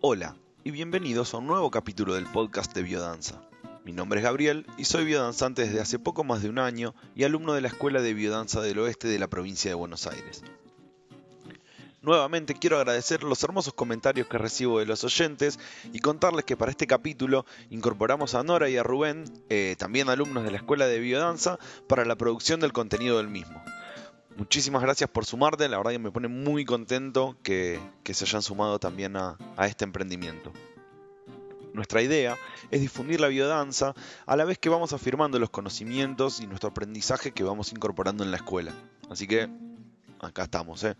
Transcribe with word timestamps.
Hola 0.00 0.36
y 0.62 0.70
bienvenidos 0.70 1.34
a 1.34 1.38
un 1.38 1.48
nuevo 1.48 1.72
capítulo 1.72 2.14
del 2.14 2.26
podcast 2.26 2.72
de 2.72 2.84
Biodanza. 2.84 3.42
Mi 3.84 3.90
nombre 3.90 4.20
es 4.20 4.24
Gabriel 4.24 4.64
y 4.76 4.84
soy 4.84 5.04
biodanzante 5.04 5.62
desde 5.62 5.80
hace 5.80 5.98
poco 5.98 6.22
más 6.22 6.40
de 6.40 6.48
un 6.48 6.60
año 6.60 6.94
y 7.16 7.24
alumno 7.24 7.52
de 7.52 7.62
la 7.62 7.66
Escuela 7.66 8.00
de 8.00 8.14
Biodanza 8.14 8.60
del 8.60 8.78
Oeste 8.78 9.08
de 9.08 9.18
la 9.18 9.26
provincia 9.26 9.72
de 9.72 9.74
Buenos 9.74 10.06
Aires. 10.06 10.44
Nuevamente 12.00 12.54
quiero 12.54 12.76
agradecer 12.76 13.24
los 13.24 13.42
hermosos 13.42 13.74
comentarios 13.74 14.28
que 14.28 14.38
recibo 14.38 14.78
de 14.78 14.86
los 14.86 15.02
oyentes 15.02 15.58
y 15.92 15.98
contarles 15.98 16.44
que 16.44 16.56
para 16.56 16.70
este 16.70 16.86
capítulo 16.86 17.44
incorporamos 17.68 18.36
a 18.36 18.44
Nora 18.44 18.70
y 18.70 18.76
a 18.76 18.84
Rubén, 18.84 19.24
eh, 19.48 19.74
también 19.80 20.10
alumnos 20.10 20.44
de 20.44 20.52
la 20.52 20.58
Escuela 20.58 20.86
de 20.86 21.00
Biodanza, 21.00 21.58
para 21.88 22.04
la 22.04 22.14
producción 22.14 22.60
del 22.60 22.72
contenido 22.72 23.16
del 23.16 23.26
mismo. 23.26 23.60
Muchísimas 24.38 24.82
gracias 24.82 25.10
por 25.10 25.26
sumarte, 25.26 25.68
la 25.68 25.78
verdad 25.78 25.90
que 25.90 25.98
me 25.98 26.12
pone 26.12 26.28
muy 26.28 26.64
contento 26.64 27.36
que, 27.42 27.80
se 28.04 28.24
hayan 28.24 28.40
sumado 28.40 28.78
también 28.78 29.16
a, 29.16 29.36
este 29.66 29.84
emprendimiento. 29.84 30.52
Nuestra 31.74 32.02
idea 32.02 32.36
es 32.70 32.80
difundir 32.80 33.18
la 33.18 33.26
biodanza 33.26 33.94
a 34.26 34.36
la 34.36 34.44
vez 34.44 34.56
que 34.56 34.68
vamos 34.68 34.92
afirmando 34.92 35.40
los 35.40 35.50
conocimientos 35.50 36.38
y 36.38 36.46
nuestro 36.46 36.70
aprendizaje 36.70 37.32
que 37.32 37.42
vamos 37.42 37.72
incorporando 37.72 38.22
en 38.22 38.30
la 38.30 38.36
escuela. 38.36 38.72
Así 39.10 39.26
que 39.26 39.48
acá 40.20 40.44
estamos, 40.44 40.84
¿eh? 40.84 40.94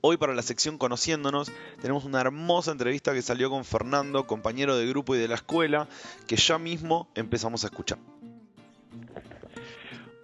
Hoy 0.00 0.16
para 0.16 0.34
la 0.34 0.42
sección 0.42 0.78
Conociéndonos 0.78 1.52
tenemos 1.80 2.04
una 2.04 2.20
hermosa 2.20 2.72
entrevista 2.72 3.14
que 3.14 3.22
salió 3.22 3.48
con 3.48 3.64
Fernando, 3.64 4.26
compañero 4.26 4.76
de 4.76 4.88
grupo 4.88 5.14
y 5.14 5.20
de 5.20 5.28
la 5.28 5.36
escuela, 5.36 5.88
que 6.26 6.34
ya 6.34 6.58
mismo 6.58 7.08
empezamos 7.14 7.62
a 7.62 7.68
escuchar. 7.68 8.00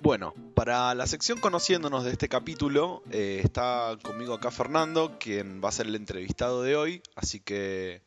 Bueno, 0.01 0.33
para 0.55 0.95
la 0.95 1.07
sección 1.07 1.41
Conociéndonos 1.41 2.05
de 2.05 2.13
este 2.13 2.29
capítulo 2.29 3.03
eh, 3.11 3.41
está 3.43 3.99
conmigo 4.03 4.35
acá 4.35 4.51
Fernando, 4.51 5.19
quien 5.19 5.63
va 5.63 5.71
a 5.71 5.73
ser 5.73 5.87
el 5.87 5.97
entrevistado 5.97 6.63
de 6.63 6.77
hoy, 6.77 7.03
así 7.17 7.41
que... 7.41 8.03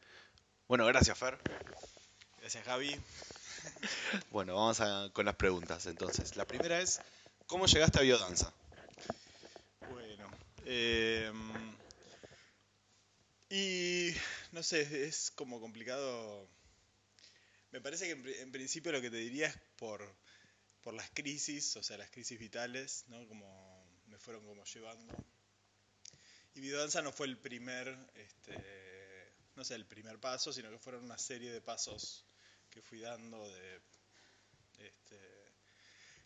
Bueno, 0.68 0.86
gracias 0.86 1.18
Fer. 1.18 1.38
Gracias 2.40 2.64
Javi. 2.64 2.96
Bueno, 4.32 4.56
vamos 4.56 4.82
con 5.14 5.26
las 5.26 5.36
preguntas 5.36 5.86
entonces. 5.86 6.36
La 6.36 6.46
primera 6.46 6.80
es, 6.80 7.00
¿cómo 7.46 7.68
llegaste 7.68 8.00
a 8.00 8.02
biodanza? 8.02 8.52
Em, 10.66 11.52
y 13.50 14.12
no 14.52 14.64
sé, 14.64 15.06
es 15.06 15.32
como 15.32 15.60
complicado. 15.60 16.48
Me 17.72 17.82
parece 17.82 18.06
que 18.06 18.42
en, 18.42 18.52
principio 18.52 18.92
lo 18.92 19.02
que 19.02 19.10
te 19.10 19.18
diría 19.18 19.48
es 19.48 19.58
por, 19.78 20.02
por 20.82 20.94
las 20.94 21.10
crisis, 21.12 21.76
o 21.78 21.84
sea, 21.84 21.98
las 21.98 22.10
crisis 22.10 22.40
vitales, 22.40 23.06
¿no? 23.08 23.28
Como 23.28 23.86
me 24.08 24.18
fueron 24.18 24.46
como 24.46 24.64
llevando. 24.66 25.14
Y 26.54 26.60
biodanza 26.60 27.02
no 27.02 27.12
fue 27.12 27.28
el 27.28 27.38
primer, 27.38 27.96
este, 28.16 29.34
no 29.56 29.64
sé, 29.64 29.76
el 29.76 29.86
primer 29.86 30.20
paso, 30.20 30.52
sino 30.52 30.70
que 30.70 30.80
fueron 30.80 31.06
una 31.06 31.18
serie 31.18 31.52
de 31.52 31.62
pasos 31.62 32.26
que 32.70 32.82
fui 32.82 33.00
dando 33.00 33.48
de, 33.50 33.82
este, 34.80 35.20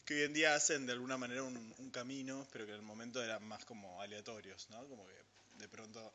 que 0.05 0.15
hoy 0.15 0.21
en 0.23 0.33
día 0.33 0.55
hacen 0.55 0.85
de 0.85 0.93
alguna 0.93 1.17
manera 1.17 1.43
un, 1.43 1.91
camino, 1.91 2.47
pero 2.51 2.65
que 2.65 2.71
en 2.71 2.77
el 2.77 2.83
momento 2.83 3.23
eran 3.23 3.43
más 3.47 3.63
como 3.65 4.01
aleatorios, 4.01 4.69
¿no? 4.69 4.85
Como 4.87 5.07
que 5.07 5.15
de 5.59 5.69
pronto 5.69 6.13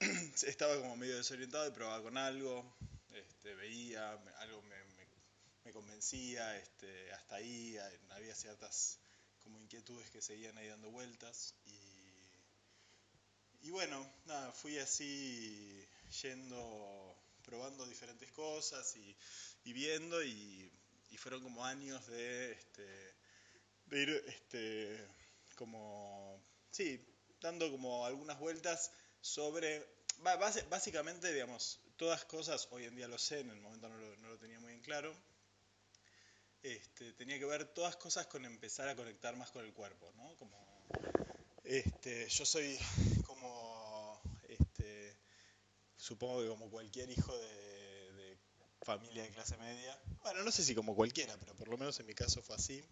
estaba 0.46 0.76
como 0.76 0.96
medio 0.96 1.16
desorientado 1.16 1.66
y 1.68 1.70
probaba 1.70 2.02
con 2.02 2.16
algo, 2.18 2.76
este, 3.14 3.54
veía, 3.54 4.10
algo 4.40 4.62
me, 4.62 4.76
convencía, 5.72 6.56
este, 6.56 7.12
hasta 7.12 7.36
ahí 7.36 7.76
había 8.10 8.34
ciertas 8.34 8.98
como 9.42 9.60
inquietudes 9.60 10.10
que 10.10 10.22
seguían 10.22 10.56
ahí 10.58 10.68
dando 10.68 10.90
vueltas 10.90 11.54
y, 11.66 13.66
y 13.66 13.70
bueno, 13.70 14.10
nada, 14.26 14.52
fui 14.52 14.78
así 14.78 15.86
yendo, 16.22 17.16
probando 17.44 17.86
diferentes 17.86 18.30
cosas 18.32 18.96
y, 18.96 19.16
y 19.64 19.72
viendo 19.72 20.22
y 20.22 20.70
y 21.10 21.16
fueron 21.16 21.42
como 21.42 21.64
años 21.64 22.06
de, 22.06 22.52
este, 22.52 23.14
de 23.86 24.02
ir 24.02 24.24
este, 24.26 25.06
como, 25.56 26.40
sí, 26.70 27.00
dando 27.40 27.70
como 27.70 28.06
algunas 28.06 28.38
vueltas 28.38 28.92
sobre, 29.20 29.84
básicamente, 30.68 31.32
digamos, 31.32 31.80
todas 31.96 32.24
cosas, 32.24 32.68
hoy 32.70 32.84
en 32.84 32.96
día 32.96 33.08
lo 33.08 33.18
sé, 33.18 33.40
en 33.40 33.50
el 33.50 33.60
momento 33.60 33.88
no 33.88 33.96
lo, 33.96 34.16
no 34.18 34.28
lo 34.28 34.38
tenía 34.38 34.60
muy 34.60 34.72
en 34.72 34.82
claro, 34.82 35.14
este, 36.62 37.12
tenía 37.12 37.38
que 37.38 37.44
ver 37.44 37.66
todas 37.66 37.96
cosas 37.96 38.26
con 38.26 38.44
empezar 38.44 38.88
a 38.88 38.96
conectar 38.96 39.36
más 39.36 39.50
con 39.50 39.64
el 39.64 39.72
cuerpo, 39.72 40.12
¿no? 40.16 40.34
Como, 40.36 40.86
este, 41.64 42.28
yo 42.28 42.44
soy 42.44 42.78
como, 43.26 44.20
este, 44.48 45.16
supongo 45.96 46.42
que 46.42 46.48
como 46.48 46.70
cualquier 46.70 47.10
hijo 47.10 47.36
de 47.36 47.78
familia 48.88 49.22
de 49.22 49.30
clase 49.30 49.56
media. 49.58 50.00
Bueno, 50.22 50.42
no 50.42 50.50
sé 50.50 50.64
si 50.64 50.74
como 50.74 50.94
cualquiera, 50.94 51.36
pero 51.38 51.54
por 51.54 51.68
lo 51.68 51.76
menos 51.76 52.00
en 52.00 52.06
mi 52.06 52.14
caso 52.14 52.42
fue 52.42 52.56
así. 52.56 52.82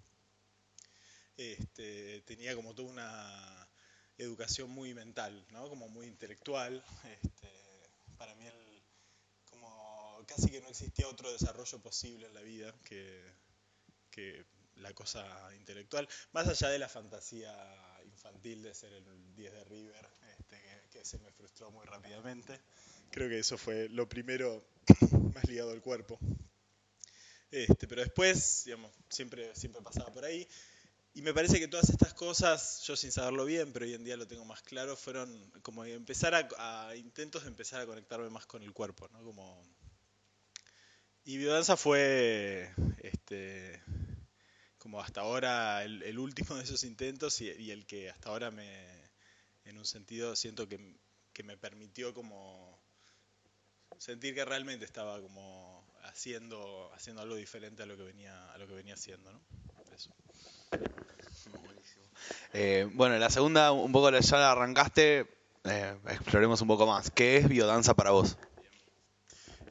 Este, 1.38 2.21
tenía 2.22 2.54
como 2.54 2.75
toda 2.75 2.91
una 2.91 3.69
educación 4.19 4.69
muy 4.69 4.93
mental, 4.93 5.47
¿no? 5.50 5.71
Como 5.71 5.88
muy 5.88 6.06
intelectual. 6.06 6.84
Este, 7.22 7.48
para 8.19 8.34
mí 8.34 8.47
el, 8.47 8.83
como 9.48 10.22
casi 10.27 10.50
que 10.50 10.60
no 10.60 10.69
existía 10.69 11.09
otro 11.09 11.33
desarrollo 11.33 11.78
posible 11.81 12.27
en 12.27 12.34
la 12.34 12.43
vida 12.43 12.75
que, 12.84 13.25
que 14.16 14.47
la 14.77 14.93
cosa 14.94 15.25
intelectual, 15.54 16.09
más 16.32 16.49
allá 16.49 16.71
de 16.71 16.78
la 16.78 16.88
fantasía 16.88 17.54
infantil 18.04 18.62
de 18.62 18.75
ser 18.75 18.93
el 18.94 19.34
10 19.34 19.53
de 19.53 19.65
River, 19.65 20.09
este, 20.38 20.60
que, 20.91 21.04
se 21.04 21.19
me 21.19 21.31
frustró 21.32 21.71
muy 21.71 21.84
rápidamente. 21.84 22.59
Creo 23.10 23.28
que 23.28 23.38
eso 23.38 23.59
fue 23.59 23.88
lo 23.91 24.09
primero 24.09 24.66
más 25.34 25.47
ligado 25.47 25.71
al 25.71 25.82
cuerpo. 25.82 26.19
Este, 27.50 27.87
pero 27.87 28.00
después, 28.00 28.66
siempre, 29.09 29.54
siempre 29.54 29.82
pasaba 29.82 30.10
por 30.12 30.25
ahí. 30.25 30.48
Y 31.15 31.22
me 31.22 31.33
parece 31.33 31.59
que 31.59 31.69
todas 31.69 31.88
estas 31.88 32.12
cosas, 32.12 32.83
yo 32.83 32.97
sin 32.97 33.12
saberlo 33.12 33.44
bien, 33.44 33.72
pero 33.72 33.87
hoy 33.87 33.94
en 33.94 34.04
día 34.04 34.16
lo 34.16 34.27
tengo 34.27 34.44
más 34.44 34.62
claro, 34.62 34.97
fueron 34.97 35.50
como 35.62 35.84
empezar 35.84 36.34
a, 36.34 36.94
intentos 36.97 37.43
de 37.43 37.48
empezar 37.48 37.81
a 37.81 37.87
conectarme 37.87 38.28
más 38.28 38.47
con 38.47 38.62
el 38.62 38.72
cuerpo, 38.72 39.09
¿no? 39.09 39.22
Como... 39.22 39.62
Y 41.25 41.38
biodanza 41.38 41.77
fue, 41.77 42.71
este, 42.98 43.83
como 44.87 45.01
hasta 45.01 45.23
ahora, 45.23 45.83
el, 45.83 46.17
último 46.17 46.55
de 46.55 46.63
esos 46.63 46.85
intentos 46.85 47.41
y, 47.41 47.51
y, 47.51 47.73
el 47.73 47.87
que 47.87 48.09
hasta 48.09 48.29
ahora 48.29 48.53
me, 48.53 48.87
en 49.65 49.79
un 49.79 49.85
sentido, 49.85 50.37
siento 50.37 50.69
que, 50.69 50.79
que 51.33 51.43
me 51.43 51.57
permitió 51.57 52.15
como 52.15 52.81
sentir 53.99 54.33
que 54.33 54.45
realmente 54.45 54.85
estaba 54.85 55.21
como 55.21 55.85
haciendo, 56.05 56.89
haciendo 56.95 57.23
algo 57.23 57.35
diferente 57.35 57.83
a 57.83 57.87
lo 57.87 57.97
que 57.97 58.05
venía, 58.05 58.53
a 58.53 58.59
lo 58.59 58.69
que 58.69 58.75
venía 58.75 58.95
haciendo, 58.95 59.33
¿no? 59.33 59.41
Eso. 59.93 60.15
Eh, 62.53 62.89
bueno, 62.95 63.19
la 63.19 63.31
segunda, 63.31 63.73
un 63.73 63.91
poco 63.91 64.13
ya 64.13 64.37
la 64.37 64.53
arrancaste, 64.53 65.27
eh, 65.65 65.99
exploremos 66.11 66.61
un 66.61 66.69
poco 66.69 66.87
más. 66.87 67.11
¿Qué 67.11 67.39
es 67.39 67.49
biodanza 67.49 67.95
para 67.95 68.13
vos? 68.13 68.39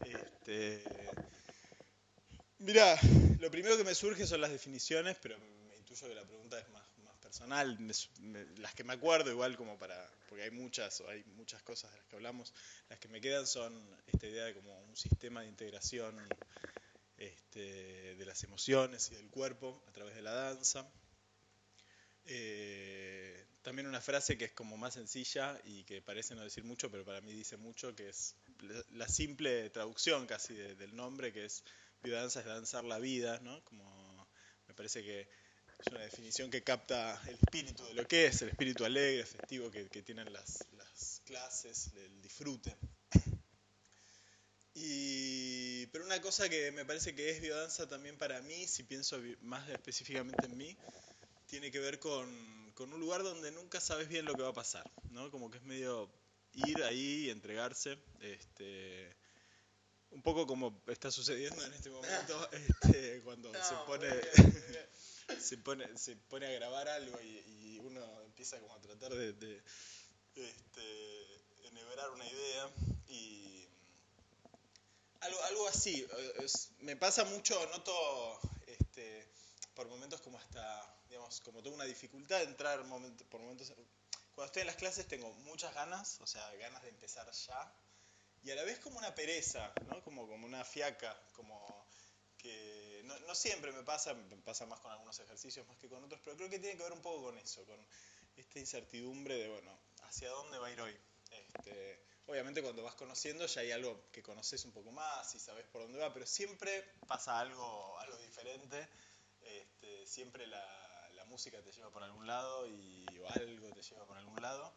Este, 0.03 1.04
mira, 2.65 2.97
lo 3.39 3.51
primero 3.51 3.77
que 3.77 3.83
me 3.83 3.95
surge 3.95 4.25
son 4.25 4.41
las 4.41 4.51
definiciones, 4.51 5.17
pero 5.21 5.37
me 5.37 5.77
intuyo 5.77 6.07
que 6.07 6.15
la 6.15 6.23
pregunta 6.25 6.59
es 6.59 6.67
más 6.69 6.85
personal, 7.35 7.77
las 8.57 8.73
que 8.75 8.83
me 8.83 8.93
acuerdo 8.93 9.29
igual 9.29 9.57
como 9.57 9.77
para, 9.77 10.09
porque 10.29 10.43
hay 10.43 10.51
muchas, 10.51 11.01
hay 11.01 11.23
muchas 11.35 11.61
cosas 11.63 11.91
de 11.91 11.97
las 11.97 12.07
que 12.07 12.15
hablamos, 12.15 12.53
las 12.87 12.97
que 12.97 13.07
me 13.09 13.19
quedan 13.19 13.45
son 13.45 13.73
esta 14.07 14.27
idea 14.27 14.45
de 14.45 14.53
como 14.53 14.79
un 14.83 14.95
sistema 14.95 15.41
de 15.41 15.47
integración 15.47 16.15
este, 17.17 18.15
de 18.15 18.25
las 18.25 18.43
emociones 18.43 19.11
y 19.11 19.15
del 19.15 19.29
cuerpo 19.29 19.83
a 19.87 19.91
través 19.91 20.15
de 20.15 20.21
la 20.21 20.31
danza. 20.31 20.87
Eh, 22.25 23.45
también 23.63 23.87
una 23.87 24.01
frase 24.01 24.37
que 24.37 24.45
es 24.45 24.51
como 24.53 24.77
más 24.77 24.93
sencilla 24.93 25.59
y 25.65 25.83
que 25.83 26.01
parece 26.01 26.35
no 26.35 26.41
decir 26.43 26.63
mucho, 26.63 26.89
pero 26.89 27.03
para 27.03 27.19
mí 27.19 27.33
dice 27.33 27.57
mucho, 27.57 27.95
que 27.95 28.09
es 28.09 28.35
la 28.91 29.09
simple 29.09 29.69
traducción 29.71 30.25
casi 30.25 30.53
del 30.53 30.95
nombre, 30.95 31.33
que 31.33 31.45
es 31.45 31.63
biodanza 32.05 32.39
es 32.39 32.45
danzar 32.45 32.83
la 32.85 32.99
vida, 32.99 33.39
¿no? 33.39 33.63
Como 33.65 34.27
me 34.67 34.73
parece 34.73 35.03
que 35.03 35.21
es 35.21 35.87
una 35.91 36.01
definición 36.01 36.49
que 36.49 36.63
capta 36.63 37.21
el 37.27 37.35
espíritu 37.35 37.83
de 37.85 37.93
lo 37.95 38.07
que 38.07 38.27
es, 38.27 38.41
el 38.41 38.49
espíritu 38.49 38.85
alegre, 38.85 39.25
festivo 39.25 39.69
que, 39.69 39.85
tienen 40.03 40.31
las, 40.31 40.63
clases, 41.25 41.91
el 41.95 42.21
disfrute. 42.21 42.75
Y, 44.73 45.85
pero 45.87 46.05
una 46.05 46.21
cosa 46.21 46.49
que 46.49 46.71
me 46.71 46.85
parece 46.85 47.15
que 47.15 47.29
es 47.29 47.41
biodanza 47.41 47.87
también 47.87 48.17
para 48.17 48.41
mí, 48.41 48.67
si 48.67 48.83
pienso 48.83 49.17
más 49.41 49.67
específicamente 49.69 50.45
en 50.45 50.57
mí, 50.57 50.77
tiene 51.47 51.71
que 51.71 51.79
ver 51.79 51.99
con, 51.99 52.27
un 52.77 52.99
lugar 52.99 53.23
donde 53.23 53.51
nunca 53.51 53.79
sabes 53.79 54.09
bien 54.09 54.25
lo 54.25 54.33
que 54.33 54.43
va 54.43 54.49
a 54.49 54.53
pasar, 54.53 54.89
¿no? 55.11 55.31
Como 55.31 55.49
que 55.49 55.59
es 55.59 55.63
medio 55.63 56.09
ir 56.53 56.83
ahí 56.83 57.25
y 57.25 57.29
entregarse, 57.29 57.97
este, 58.21 59.15
un 60.15 60.21
poco 60.21 60.47
como 60.47 60.81
está 60.87 61.11
sucediendo 61.11 61.63
en 61.65 61.73
este 61.73 61.89
momento, 61.89 62.49
este, 62.51 63.21
cuando 63.23 63.51
se 63.53 63.75
pone 63.85 64.09
se 65.39 65.57
pone, 65.57 65.97
se 65.97 66.15
pone 66.15 66.47
a 66.47 66.51
grabar 66.51 66.87
algo 66.87 67.21
y, 67.21 67.43
uno 67.83 68.01
empieza 68.23 68.59
como 68.61 68.73
a 68.73 68.81
tratar 68.81 69.13
de, 69.13 69.61
este, 70.35 71.67
enhebrar 71.67 72.09
una 72.09 72.25
idea 72.25 72.69
y 73.07 73.67
algo, 75.19 75.43
algo 75.43 75.67
así. 75.67 76.07
me 76.79 76.95
pasa 76.95 77.25
mucho, 77.25 77.53
noto 77.67 78.39
este, 78.65 79.27
por 79.75 79.87
momentos 79.87 80.21
como 80.21 80.39
hasta, 80.39 80.97
digamos, 81.09 81.41
como 81.41 81.61
tengo 81.61 81.75
una 81.75 81.85
dificultad 81.85 82.39
de 82.39 82.45
entrar 82.45 82.79
por 83.29 83.39
momentos... 83.41 83.71
Cuando 84.33 84.45
estoy 84.47 84.61
en 84.61 84.67
las 84.67 84.77
clases 84.77 85.07
tengo 85.07 85.31
muchas 85.43 85.73
ganas, 85.75 86.19
o 86.21 86.27
sea, 86.27 86.51
ganas 86.55 86.81
de 86.81 86.89
empezar 86.89 87.29
ya, 87.31 87.73
y 88.45 88.51
a 88.51 88.55
la 88.55 88.63
vez 88.63 88.77
como 88.77 88.99
una 88.99 89.15
pereza, 89.15 89.73
¿no? 89.87 90.03
Como, 90.03 90.27
como 90.27 90.45
una 90.45 90.63
fiaca, 90.63 91.19
como 91.33 91.87
que 92.37 93.01
no, 93.05 93.17
no, 93.21 93.33
siempre 93.33 93.71
me 93.71 93.81
pasa, 93.81 94.13
me 94.13 94.37
pasa 94.37 94.67
más 94.67 94.79
con 94.79 94.91
algunos 94.91 95.19
ejercicios 95.19 95.65
más 95.67 95.77
que 95.79 95.89
con 95.89 96.03
otros, 96.03 96.21
pero 96.23 96.37
creo 96.37 96.49
que 96.49 96.59
tiene 96.59 96.77
que 96.77 96.83
ver 96.83 96.93
un 96.93 97.01
poco 97.01 97.23
con 97.23 97.39
eso, 97.39 97.65
con 97.65 97.83
esta 98.35 98.59
incertidumbre 98.59 99.35
de, 99.35 99.49
bueno, 99.49 99.75
¿hacia 100.03 100.29
dónde 100.29 100.59
va 100.59 100.67
a 100.67 100.71
ir 100.71 100.79
hoy? 100.79 100.95
Este, 101.31 102.05
obviamente 102.27 102.61
cuando 102.61 102.83
vas 102.83 102.93
conociendo 102.93 103.47
ya 103.47 103.61
hay 103.61 103.71
algo 103.71 104.11
que 104.11 104.21
conoces 104.21 104.63
un 104.63 104.71
poco 104.71 104.91
más 104.91 105.33
y 105.33 105.39
sabes 105.39 105.65
por 105.65 105.81
dónde 105.81 105.97
va, 105.97 106.13
pero 106.13 106.27
siempre 106.27 106.83
pasa 107.07 107.39
algo, 107.39 107.97
algo 107.97 108.17
diferente, 108.19 108.87
este, 109.41 110.05
siempre 110.05 110.45
la, 110.45 111.09
la, 111.15 111.25
música 111.25 111.59
te 111.63 111.71
lleva 111.71 111.89
por 111.89 112.03
algún 112.03 112.27
lado 112.27 112.67
y, 112.67 113.05
o 113.17 113.27
algo 113.27 113.71
te 113.71 113.81
lleva 113.81 114.05
por 114.05 114.17
algún 114.17 114.39
lado. 114.41 114.71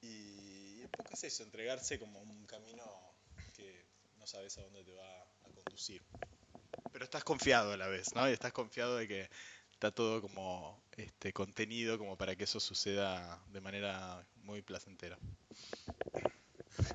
Y, 0.00 0.53
poco 0.96 1.14
es 1.14 1.24
eso, 1.24 1.42
entregarse 1.42 1.98
como 1.98 2.20
un 2.20 2.46
camino 2.46 2.84
que 3.54 3.86
no 4.18 4.26
sabes 4.26 4.56
a 4.58 4.62
dónde 4.62 4.84
te 4.84 4.92
va 4.92 5.22
a 5.22 5.50
conducir. 5.54 6.02
Pero 6.92 7.04
estás 7.04 7.24
confiado 7.24 7.72
a 7.72 7.76
la 7.76 7.88
vez, 7.88 8.14
¿no? 8.14 8.28
Y 8.28 8.32
estás 8.32 8.52
confiado 8.52 8.96
de 8.96 9.08
que 9.08 9.30
está 9.72 9.90
todo 9.90 10.20
como 10.22 10.82
este, 10.96 11.32
contenido 11.32 11.98
como 11.98 12.16
para 12.16 12.36
que 12.36 12.44
eso 12.44 12.60
suceda 12.60 13.42
de 13.48 13.60
manera 13.60 14.26
muy 14.36 14.62
placentera. 14.62 15.18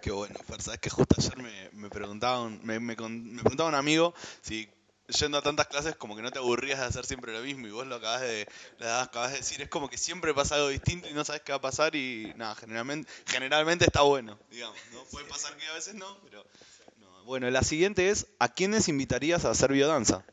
Qué 0.01 0.11
bueno, 0.11 0.35
Fer, 0.45 0.61
sabes 0.61 0.79
que 0.79 0.89
justo 0.89 1.15
ayer 1.17 1.37
me, 1.37 1.69
me 1.71 1.89
preguntaba 1.89 2.41
un, 2.41 2.63
me, 2.65 2.79
me, 2.79 2.95
preguntaba 2.95 3.69
un 3.69 3.75
amigo 3.75 4.13
si 4.41 4.69
yendo 5.09 5.37
a 5.37 5.41
tantas 5.41 5.67
clases 5.67 5.95
como 5.95 6.15
que 6.15 6.21
no 6.21 6.31
te 6.31 6.39
aburrías 6.39 6.79
de 6.79 6.85
hacer 6.85 7.05
siempre 7.05 7.33
lo 7.33 7.41
mismo 7.41 7.67
y 7.67 7.71
vos 7.71 7.87
lo 7.87 7.95
acabas 7.95 8.21
de, 8.21 8.47
acabas 8.79 9.31
de 9.31 9.37
decir, 9.37 9.61
es 9.61 9.69
como 9.69 9.89
que 9.89 9.97
siempre 9.97 10.33
pasa 10.33 10.55
algo 10.55 10.69
distinto 10.69 11.07
y 11.09 11.13
no 11.13 11.25
sabes 11.25 11.41
qué 11.41 11.51
va 11.51 11.57
a 11.57 11.61
pasar 11.61 11.95
y 11.95 12.33
nada, 12.35 12.55
generalmente, 12.55 13.11
generalmente 13.25 13.85
está 13.85 14.01
bueno, 14.01 14.39
digamos, 14.49 14.77
¿no? 14.93 15.03
Puede 15.05 15.25
pasar 15.25 15.55
que 15.57 15.65
a 15.67 15.73
veces 15.73 15.95
no, 15.95 16.19
pero... 16.23 16.45
Bueno, 17.25 17.47
la 17.51 17.61
siguiente 17.61 18.09
es, 18.09 18.25
¿a 18.39 18.47
quiénes 18.47 18.87
invitarías 18.87 19.45
a 19.45 19.51
hacer 19.51 19.71
biodanza? 19.71 20.25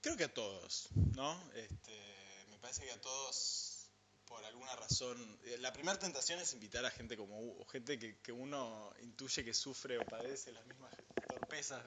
creo 0.00 0.16
que 0.16 0.24
a 0.24 0.34
todos, 0.34 0.88
¿no? 1.14 1.38
Este, 1.54 1.92
me 2.50 2.58
parece 2.58 2.84
que 2.84 2.92
a 2.92 3.00
todos, 3.00 3.69
por 4.30 4.44
alguna 4.44 4.76
razón, 4.76 5.40
eh, 5.44 5.58
la 5.58 5.72
primera 5.72 5.98
tentación 5.98 6.38
es 6.38 6.52
invitar 6.52 6.84
a 6.84 6.90
gente 6.90 7.16
como 7.16 7.66
gente 7.66 7.98
que, 7.98 8.18
que 8.18 8.30
uno 8.30 8.94
intuye 9.02 9.44
que 9.44 9.52
sufre 9.52 9.98
o 9.98 10.06
padece 10.06 10.52
las 10.52 10.64
mismas 10.66 10.94
torpezas 11.28 11.84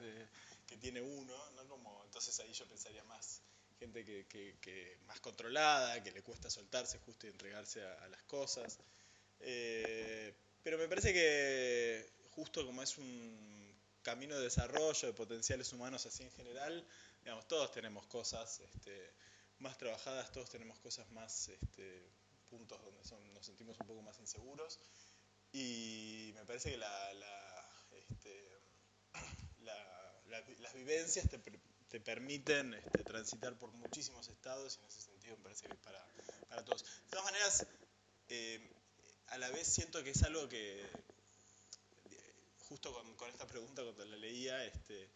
que 0.66 0.76
tiene 0.76 1.00
uno, 1.00 1.50
¿no? 1.52 1.66
Como, 1.66 2.04
entonces 2.04 2.38
ahí 2.40 2.52
yo 2.52 2.66
pensaría 2.68 3.02
más 3.04 3.40
gente 3.78 4.04
que, 4.04 4.26
que, 4.60 4.98
más 5.06 5.20
controlada, 5.20 6.02
que 6.02 6.12
le 6.12 6.22
cuesta 6.22 6.50
soltarse 6.50 6.98
justo 6.98 7.26
y 7.26 7.30
entregarse 7.30 7.82
a, 7.82 8.08
las 8.08 8.22
cosas. 8.24 8.78
Eh, 9.40 10.34
pero 10.62 10.76
me 10.76 10.86
parece 10.86 11.14
que 11.14 12.06
justo 12.32 12.66
como 12.66 12.82
es 12.82 12.98
un 12.98 13.74
camino 14.02 14.36
de 14.36 14.44
desarrollo 14.44 15.08
de 15.08 15.14
potenciales 15.14 15.72
humanos 15.72 16.04
así 16.04 16.24
en 16.24 16.30
general, 16.32 16.86
digamos, 17.22 17.48
todos 17.48 17.72
tenemos 17.72 18.06
cosas 18.06 18.60
este, 18.60 19.14
más 19.60 19.78
trabajadas, 19.78 20.30
todos 20.30 20.50
tenemos 20.50 20.78
cosas 20.80 21.10
más, 21.12 21.48
este, 21.48 22.06
puntos 22.56 22.80
donde 23.10 23.32
nos 23.32 23.46
sentimos 23.46 23.76
un 23.80 23.86
poco 23.86 24.02
más 24.02 24.18
inseguros. 24.20 24.78
Y 25.52 26.32
me 26.34 26.44
parece 26.44 26.70
que 26.70 26.80
este, 27.98 28.50
las 30.60 30.74
vivencias 30.74 31.28
te, 31.28 32.00
permiten 32.00 32.74
transitar 33.04 33.56
por 33.56 33.70
muchísimos 33.72 34.28
estados 34.28 34.76
y 34.76 34.80
en 34.80 34.86
ese 34.86 35.02
sentido 35.02 35.36
me 35.36 35.44
parece 35.44 35.66
que 35.68 35.74
es 35.74 35.78
para, 35.78 36.64
todos. 36.64 36.82
De 36.82 37.10
todas 37.10 37.24
maneras, 37.24 37.66
eh, 38.28 38.68
a 39.28 39.38
la 39.38 39.48
vez 39.50 39.68
siento 39.68 40.02
que 40.02 40.10
es 40.10 40.22
algo 40.24 40.48
que, 40.48 40.84
justo 42.68 42.92
con, 43.16 43.30
esta 43.30 43.46
pregunta 43.46 43.82
cuando 43.84 44.04
la 44.06 44.16
leía, 44.16 44.64
este, 44.64 45.08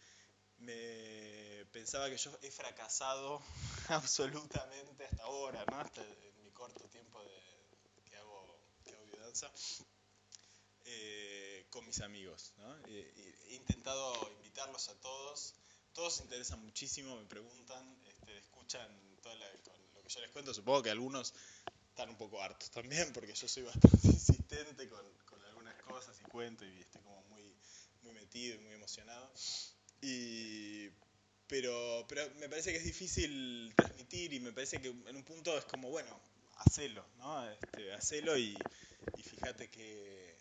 me 0.59 1.65
pensaba 1.73 2.09
que 2.09 2.17
yo 2.17 2.31
he 2.41 2.51
fracasado 2.51 3.41
absolutamente 3.89 5.05
hasta 5.05 5.23
ahora, 5.23 5.65
¿no? 5.65 5.83
Corto 6.59 6.89
tiempo 6.89 7.23
de, 7.23 8.03
que, 8.03 8.17
hago, 8.17 8.59
que 8.83 8.93
hago 8.93 9.05
biodanza, 9.05 9.49
eh, 10.83 11.65
con 11.69 11.85
mis 11.85 12.01
amigos. 12.01 12.53
¿no? 12.57 12.85
he 12.87 13.55
intentado 13.55 14.13
invitarlos 14.35 14.89
a 14.89 14.95
todos, 14.99 15.55
todos 15.93 16.15
se 16.15 16.23
interesan 16.23 16.61
muchísimo, 16.61 17.15
me 17.15 17.25
preguntan, 17.25 17.97
este, 18.07 18.37
escuchan 18.37 18.89
todo 19.21 19.33
lo 19.35 20.03
que 20.03 20.09
yo 20.09 20.19
les 20.19 20.31
cuento, 20.31 20.53
supongo 20.53 20.83
que 20.83 20.89
algunos 20.89 21.33
están 21.91 22.09
un 22.09 22.17
poco 22.17 22.41
hartos 22.41 22.69
también, 22.71 23.13
porque 23.13 23.33
yo 23.33 23.47
soy 23.47 23.63
bastante 23.71 24.07
insistente 24.07 24.89
con, 24.89 25.05
con 25.25 25.41
algunas 25.45 25.81
cosas 25.83 26.19
y 26.19 26.29
cuento 26.29 26.65
y 26.65 26.81
estoy 26.81 27.01
como 27.01 27.23
muy, 27.29 27.55
muy 28.01 28.11
metido 28.11 28.55
y 28.55 28.59
muy 28.59 28.73
emocionado. 28.73 29.31
Y, 30.01 30.89
pero, 31.47 32.05
pero 32.07 32.29
me 32.35 32.49
parece 32.49 32.71
que 32.71 32.77
es 32.77 32.83
difícil 32.83 33.73
transmitir 33.75 34.33
y 34.33 34.39
me 34.39 34.51
parece 34.51 34.79
que 34.79 34.89
en 34.89 35.15
un 35.15 35.23
punto 35.23 35.57
es 35.57 35.65
como, 35.65 35.89
bueno, 35.89 36.21
hacelo, 36.59 37.05
¿no? 37.17 37.49
Este, 37.49 37.93
hacelo 37.93 38.37
y, 38.37 38.57
fíjate 39.23 39.69
qué, 39.69 40.37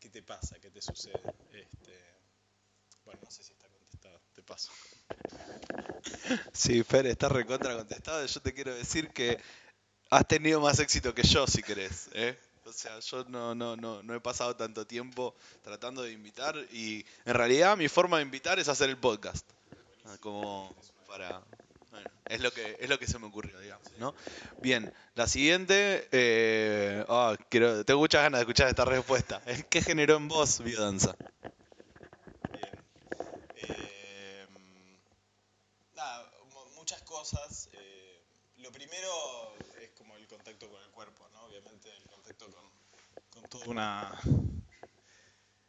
qué, 0.00 0.10
te 0.10 0.22
pasa, 0.22 0.58
qué 0.60 0.70
te 0.70 0.80
sucede. 0.80 1.20
Este, 1.52 2.00
bueno, 3.04 3.20
no 3.24 3.30
sé 3.30 3.44
si 3.44 3.52
está 3.52 3.68
contestado, 3.68 4.20
te 4.34 4.42
paso. 4.42 4.72
Sí, 6.52 6.82
Fer, 6.82 7.06
está 7.06 7.28
recontra 7.28 7.76
contestado. 7.76 8.24
Yo 8.24 8.40
te 8.40 8.52
quiero 8.54 8.74
decir 8.74 9.10
que 9.10 9.38
has 10.10 10.26
tenido 10.26 10.60
más 10.60 10.78
éxito 10.78 11.14
que 11.14 11.22
yo, 11.22 11.46
si 11.46 11.62
querés. 11.62 12.08
¿eh? 12.12 12.38
O 12.64 12.72
sea, 12.72 12.98
yo 13.00 13.24
no, 13.24 13.54
no, 13.54 13.76
no, 13.76 14.02
no 14.02 14.14
he 14.14 14.20
pasado 14.20 14.56
tanto 14.56 14.86
tiempo 14.86 15.34
tratando 15.62 16.02
de 16.02 16.12
invitar 16.12 16.56
y 16.72 17.04
en 17.24 17.34
realidad 17.34 17.76
mi 17.76 17.88
forma 17.88 18.16
de 18.16 18.24
invitar 18.24 18.58
es 18.58 18.68
hacer 18.68 18.90
el 18.90 18.98
podcast. 18.98 19.48
Como 20.20 20.74
para... 21.06 21.42
Es 22.28 22.40
lo 22.40 22.50
que, 22.52 22.76
es 22.80 22.88
lo 22.88 22.98
que 22.98 23.06
se 23.06 23.18
me 23.18 23.26
ocurrió, 23.26 23.58
digamos, 23.60 23.86
¿no? 23.98 24.14
Bien, 24.60 24.92
la 25.14 25.28
siguiente... 25.28 26.08
Eh, 26.10 27.04
oh, 27.08 27.34
quiero, 27.48 27.84
tengo 27.84 28.00
muchas 28.00 28.22
ganas 28.22 28.40
de 28.40 28.42
escuchar 28.42 28.68
esta 28.68 28.84
respuesta. 28.84 29.40
¿Qué 29.70 29.80
generó 29.80 30.16
en 30.16 30.26
vos 30.26 30.60
biodanza? 30.60 31.16
Bien. 32.52 32.70
Eh, 33.56 34.46
nada, 35.94 36.30
muchas 36.74 37.00
cosas. 37.02 37.68
Eh, 37.72 38.22
lo 38.56 38.72
primero 38.72 39.54
es 39.80 39.90
como 39.90 40.16
el 40.16 40.26
contacto 40.26 40.68
con 40.68 40.82
el 40.82 40.90
cuerpo, 40.90 41.28
¿no? 41.32 41.44
Obviamente 41.44 41.88
el 41.96 42.08
contacto 42.10 42.50
con, 42.50 42.64
con 43.30 43.48
toda 43.48 43.66
una... 43.66 44.20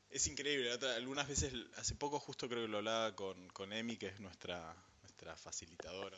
Es 0.09 0.25
increíble, 0.25 0.71
algunas 0.95 1.27
veces, 1.27 1.53
hace 1.75 1.93
poco 1.93 2.19
justo 2.19 2.49
creo 2.49 2.63
que 2.63 2.67
lo 2.67 2.77
hablaba 2.77 3.15
con, 3.15 3.49
con 3.49 3.71
Emi, 3.71 3.97
que 3.97 4.07
es 4.07 4.19
nuestra, 4.19 4.73
nuestra 5.01 5.35
facilitadora. 5.35 6.17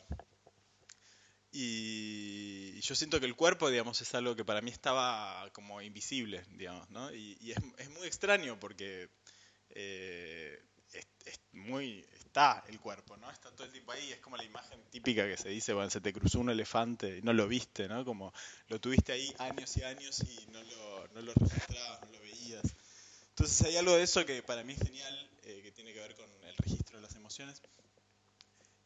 Y, 1.52 2.80
yo 2.80 2.94
siento 2.94 3.20
que 3.20 3.26
el 3.26 3.36
cuerpo, 3.36 3.70
digamos, 3.70 4.00
es 4.00 4.14
algo 4.14 4.36
que 4.36 4.44
para 4.44 4.60
mí 4.60 4.70
estaba 4.70 5.48
como 5.52 5.82
invisible, 5.82 6.44
digamos, 6.50 6.88
¿no? 6.90 7.12
Y, 7.14 7.52
es, 7.52 7.58
es, 7.78 7.90
muy 7.90 8.06
extraño 8.06 8.58
porque 8.58 9.10
eh, 9.70 10.62
muy 11.52 12.04
está 12.12 12.64
el 12.68 12.78
cuerpo, 12.80 13.16
¿no? 13.16 13.30
Está 13.30 13.50
todo 13.50 13.64
el 13.64 13.72
tiempo 13.72 13.92
ahí, 13.92 14.12
es 14.12 14.20
como 14.20 14.36
la 14.36 14.44
imagen 14.44 14.80
típica 14.90 15.26
que 15.26 15.36
se 15.36 15.48
dice, 15.48 15.72
bueno, 15.72 15.90
se 15.90 16.00
te 16.00 16.12
cruzó 16.12 16.40
un 16.40 16.50
elefante 16.50 17.18
y 17.18 17.22
no 17.22 17.32
lo 17.32 17.48
viste, 17.48 17.88
¿no? 17.88 18.04
Como 18.04 18.32
lo 18.68 18.80
tuviste 18.80 19.12
ahí 19.12 19.34
años 19.38 19.76
y 19.76 19.82
años 19.82 20.20
y 20.20 20.46
no 20.52 20.62
lo, 20.62 21.08
no 21.08 21.22
lo 21.22 21.34
registrabas, 21.34 22.00
no 22.02 22.12
lo 22.12 22.20
veías. 22.20 22.62
Entonces 23.30 23.62
hay 23.62 23.76
algo 23.76 23.96
de 23.96 24.02
eso 24.02 24.24
que 24.24 24.42
para 24.42 24.62
mí 24.62 24.74
es 24.74 24.80
genial, 24.80 25.30
eh, 25.42 25.60
que 25.62 25.72
tiene 25.72 25.92
que 25.92 26.00
ver 26.00 26.14
con 26.14 26.28
el 26.44 26.56
registro 26.56 26.96
de 26.96 27.02
las 27.02 27.14
emociones. 27.14 27.62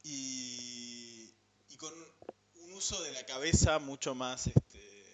Y, 0.02 1.34
y 1.68 1.76
con 1.76 1.92
uso 2.84 3.02
de 3.02 3.12
la 3.12 3.24
cabeza 3.24 3.78
mucho 3.78 4.14
más, 4.14 4.46
este, 4.46 5.06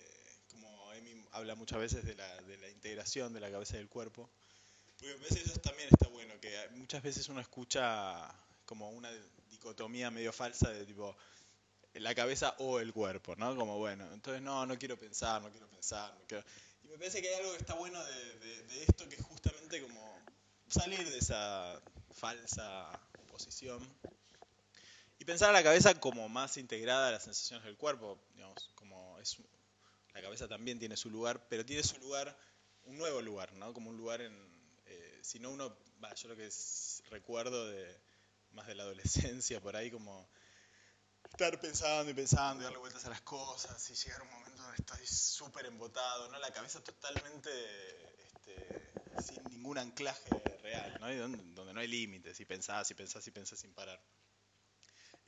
como 0.50 0.92
Emi 0.92 1.24
habla 1.30 1.54
muchas 1.54 1.78
veces 1.78 2.04
de 2.04 2.16
la, 2.16 2.42
de 2.42 2.58
la 2.58 2.68
integración 2.68 3.32
de 3.32 3.38
la 3.38 3.48
cabeza 3.48 3.74
y 3.74 3.78
del 3.78 3.88
cuerpo. 3.88 4.28
Porque 4.86 5.12
a 5.12 5.16
veces 5.18 5.46
eso 5.46 5.60
también 5.60 5.88
está 5.88 6.08
bueno, 6.08 6.34
que 6.40 6.52
muchas 6.72 7.00
veces 7.00 7.28
uno 7.28 7.40
escucha 7.40 8.28
como 8.64 8.90
una 8.90 9.08
dicotomía 9.50 10.10
medio 10.10 10.32
falsa 10.32 10.68
de 10.70 10.84
tipo 10.84 11.16
la 11.94 12.12
cabeza 12.12 12.56
o 12.58 12.80
el 12.80 12.92
cuerpo, 12.92 13.36
¿no? 13.36 13.54
Como 13.54 13.78
bueno, 13.78 14.12
entonces 14.14 14.42
no, 14.42 14.66
no 14.66 14.76
quiero 14.76 14.98
pensar, 14.98 15.40
no 15.40 15.48
quiero 15.52 15.68
pensar, 15.68 16.12
no 16.18 16.26
quiero... 16.26 16.44
Y 16.82 16.88
me 16.88 16.98
parece 16.98 17.22
que 17.22 17.28
hay 17.28 17.34
algo 17.34 17.52
que 17.52 17.58
está 17.58 17.74
bueno 17.74 18.04
de, 18.04 18.82
esto, 18.82 19.08
que 19.08 19.14
es 19.14 19.22
justamente 19.22 19.80
como 19.80 20.18
salir 20.66 21.08
de 21.08 21.18
esa 21.18 21.80
falsa 22.10 22.90
posición 23.28 23.80
y 25.20 25.24
pensar 25.26 25.50
a 25.50 25.52
la 25.52 25.62
cabeza 25.62 26.00
como 26.00 26.28
más 26.30 26.56
integrada 26.56 27.08
a 27.08 27.12
las 27.12 27.24
sensaciones 27.24 27.66
del 27.66 27.76
cuerpo, 27.76 28.18
digamos, 28.34 28.70
como 28.74 29.18
es 29.20 29.36
la 30.14 30.22
cabeza 30.22 30.48
también 30.48 30.78
tiene 30.78 30.96
su 30.96 31.10
lugar, 31.10 31.46
pero 31.50 31.64
tiene 31.64 31.82
su 31.82 31.98
lugar, 31.98 32.34
un 32.84 32.96
nuevo 32.96 33.20
lugar, 33.20 33.52
¿no? 33.52 33.74
Como 33.74 33.90
un 33.90 33.98
lugar 33.98 34.22
en, 34.22 34.34
eh, 34.86 35.20
si 35.22 35.38
no 35.38 35.50
uno, 35.50 35.76
va, 36.02 36.14
yo 36.14 36.28
lo 36.28 36.36
que 36.36 36.48
recuerdo 37.10 37.68
de 37.68 38.00
más 38.52 38.66
de 38.66 38.74
la 38.74 38.84
adolescencia, 38.84 39.60
por 39.60 39.76
ahí 39.76 39.90
como 39.90 40.26
estar 41.28 41.60
pensando 41.60 42.10
y 42.10 42.14
pensando 42.14 42.62
y 42.62 42.64
darle 42.64 42.78
vueltas 42.78 43.04
a 43.04 43.10
las 43.10 43.20
cosas 43.20 43.90
y 43.90 43.94
llegar 43.94 44.22
a 44.22 44.24
un 44.24 44.30
momento 44.30 44.62
donde 44.62 44.78
estoy 44.78 45.06
súper 45.06 45.66
embotado, 45.66 46.30
¿no? 46.30 46.38
La 46.38 46.50
cabeza 46.50 46.82
totalmente 46.82 47.50
este, 48.24 49.22
sin 49.22 49.44
ningún 49.50 49.76
anclaje 49.76 50.30
real, 50.62 50.96
¿no? 50.98 51.14
Donde, 51.14 51.38
donde, 51.54 51.74
no 51.74 51.80
hay 51.80 51.88
límites 51.88 52.40
y 52.40 52.46
pensás 52.46 52.90
y 52.90 52.94
pensás 52.94 53.26
y 53.26 53.30
pensás 53.30 53.60
sin 53.60 53.74
parar. 53.74 54.02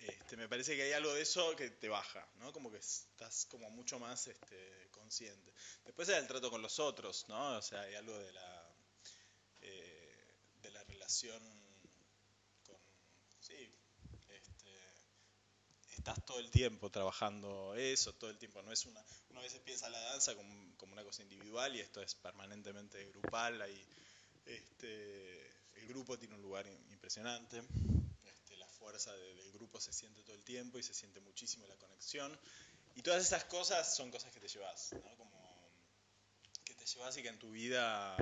Este, 0.03 0.37
me 0.37 0.49
parece 0.49 0.75
que 0.75 0.83
hay 0.83 0.93
algo 0.93 1.15
de 1.15 1.23
eso 1.23 1.55
que 1.55 1.71
te 1.71 1.89
baja, 1.89 2.27
¿no? 2.41 2.53
Como 2.53 2.73
que 2.73 2.79
estás 2.79 3.47
como 3.47 3.71
mucho 3.71 4.01
más 4.01 4.27
este, 4.27 4.89
consciente. 4.91 5.53
Después 5.85 6.09
hay 6.09 6.17
el 6.17 6.27
trato 6.27 6.51
con 6.51 6.61
los 6.61 6.81
otros, 6.81 7.25
¿no? 7.29 7.59
O 7.59 7.63
sea, 7.63 7.83
hay 7.83 7.95
algo 7.95 8.19
de 8.19 8.33
la, 8.33 8.75
eh, 9.61 10.35
de 10.61 10.71
la 10.73 10.83
relación 10.83 11.41
con, 12.67 12.81
sí, 13.39 13.73
este, 14.29 14.73
estás 15.97 16.25
todo 16.27 16.41
el 16.41 16.51
tiempo 16.51 16.91
trabajando 16.91 17.77
eso, 17.77 18.13
todo 18.15 18.31
el 18.31 18.39
tiempo, 18.39 18.61
no 18.63 18.73
es 18.73 18.85
una, 18.87 19.05
uno 19.31 19.39
a 19.39 19.45
veces 19.45 19.61
piensa 19.61 19.89
la 19.89 20.01
danza 20.01 20.35
como, 20.35 20.77
como 20.79 20.95
una 20.95 21.05
cosa 21.05 21.23
individual 21.23 21.77
y 21.77 21.81
esto 21.81 22.03
es 22.03 22.17
permanentemente 22.17 23.07
grupal, 23.07 23.63
hay, 23.63 23.87
este, 24.47 25.47
el 25.77 25.87
grupo 25.87 26.19
tiene 26.19 26.35
un 26.35 26.43
lugar 26.43 26.67
impresionante 26.91 27.63
fuerza 28.83 29.17
del 29.17 29.53
grupo 29.53 29.81
se 29.81 29.93
siente 29.93 30.23
todo 30.23 30.35
el 30.35 30.43
tiempo 30.43 30.79
y 30.79 30.83
se 30.83 30.93
siente 30.93 31.21
muchísimo 31.21 31.67
la 31.69 31.77
conexión. 31.77 32.37
Y 32.97 33.03
todas 33.03 33.25
esas 33.25 33.45
cosas 33.45 33.95
son 33.95 34.11
cosas 34.11 34.33
que 34.33 34.41
te 34.41 34.49
llevas. 34.49 34.91
Como 35.17 35.71
que 36.65 36.75
te 36.75 36.85
llevas 36.85 37.17
y 37.17 37.23
que 37.23 37.29
en 37.29 37.39
tu 37.39 37.53
vida 37.53 38.17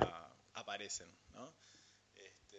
aparecen, 0.53 1.09
¿no? 1.33 1.51
Este, 2.13 2.57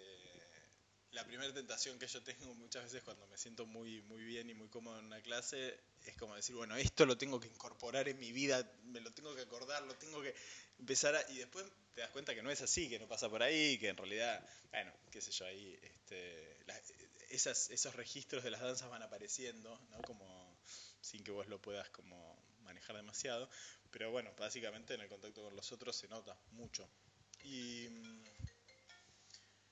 la 1.13 1.25
primera 1.25 1.55
tentación 1.55 1.99
que 1.99 2.09
yo 2.09 2.23
tengo 2.23 2.53
muchas 2.55 2.85
veces 2.85 3.05
cuando 3.05 3.25
me 3.29 3.39
siento 3.39 3.67
muy, 3.67 4.03
muy 4.03 4.25
bien 4.25 4.51
y 4.51 4.55
muy 4.55 4.69
cómodo 4.69 4.99
en 4.99 5.07
una 5.07 5.23
clase 5.23 5.79
es 6.05 6.17
como 6.17 6.35
decir, 6.35 6.57
bueno, 6.57 6.77
esto 6.77 7.07
lo 7.07 7.17
tengo 7.17 7.39
que 7.39 7.47
incorporar 7.47 8.09
en 8.09 8.19
mi 8.19 8.33
vida, 8.33 8.69
me 8.87 9.01
lo 9.01 9.13
tengo 9.13 9.35
que 9.37 9.43
acordar, 9.43 9.83
lo 9.85 9.95
tengo 9.95 10.21
que 10.21 10.35
empezar 10.81 11.15
a... 11.15 11.31
Y 11.31 11.37
después 11.37 11.65
te 11.95 12.01
das 12.01 12.11
cuenta 12.11 12.35
que 12.35 12.43
no 12.43 12.51
es 12.51 12.61
así, 12.63 12.89
que 12.89 12.99
no 12.99 13.07
pasa 13.07 13.29
por 13.29 13.45
ahí, 13.45 13.79
que 13.79 13.89
en 13.89 13.97
realidad, 13.97 14.45
bueno, 14.73 14.93
qué 15.13 15.21
sé 15.21 15.31
yo, 15.31 15.47
ahí 15.47 15.79
este, 15.83 16.53
esos 17.33 17.97
registros 17.97 18.45
de 18.45 18.51
las 18.51 18.61
danzas 18.61 18.91
van 18.91 19.03
apareciendo, 19.03 19.79
¿no? 19.91 20.03
Como 20.03 20.57
sin 21.01 21.25
que 21.25 21.31
vos 21.31 21.49
lo 21.49 21.61
puedas 21.61 21.89
como 21.91 22.37
manejar 22.61 22.97
demasiado. 22.97 23.49
Pero 23.91 24.11
bueno, 24.11 24.33
básicamente 24.39 24.95
en 24.95 25.01
el 25.01 25.09
contacto 25.09 25.43
con 25.43 25.57
los 25.57 25.73
otros 25.73 25.97
se 25.97 26.09
nota 26.09 26.39
mucho. 26.53 26.89
Y, 27.45 27.87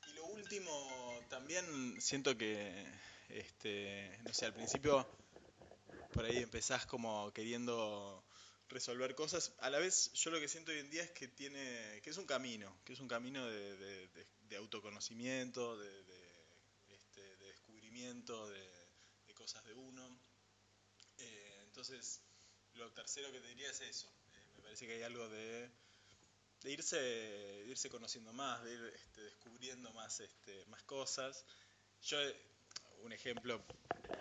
y 0.06 0.12
lo 0.14 0.24
último, 0.26 1.20
también 1.28 2.00
siento 2.00 2.36
que, 2.36 2.86
este, 3.28 4.18
no 4.24 4.32
sé, 4.34 4.46
al 4.46 4.54
principio 4.54 5.06
por 6.12 6.24
ahí 6.24 6.38
empezás 6.38 6.86
como 6.86 7.32
queriendo 7.32 8.24
resolver 8.68 9.14
cosas. 9.14 9.52
A 9.58 9.70
la 9.70 9.78
vez, 9.78 10.12
yo 10.14 10.30
lo 10.30 10.40
que 10.40 10.48
siento 10.48 10.72
hoy 10.72 10.78
en 10.78 10.90
día 10.90 11.02
es 11.02 11.10
que 11.10 11.28
tiene, 11.28 12.00
que 12.02 12.10
es 12.10 12.16
un 12.16 12.26
camino, 12.26 12.76
que 12.84 12.94
es 12.94 13.00
un 13.00 13.08
camino 13.08 13.46
de, 13.46 14.08
de 14.50 14.56
autoconocimiento, 14.56 15.78
de, 15.78 16.02
de, 18.00 19.34
cosas 19.34 19.64
de 19.64 19.74
uno. 19.74 20.18
Eh, 21.18 21.60
entonces, 21.64 22.20
lo 22.74 22.90
tercero 22.92 23.30
que 23.30 23.40
te 23.40 23.48
diría 23.48 23.70
es 23.70 23.80
eso. 23.80 24.08
Eh, 24.32 24.52
me 24.56 24.62
parece 24.62 24.86
que 24.86 24.94
hay 24.94 25.02
algo 25.02 25.28
de, 25.28 25.70
irse, 26.64 27.64
irse 27.66 27.90
conociendo 27.90 28.32
más, 28.32 28.62
de 28.64 28.72
ir 28.72 28.92
este, 28.94 29.20
descubriendo 29.22 29.92
más, 29.92 30.20
este, 30.20 30.64
más 30.66 30.82
cosas. 30.84 31.44
Yo, 32.02 32.18
un 33.02 33.12
ejemplo, 33.12 33.62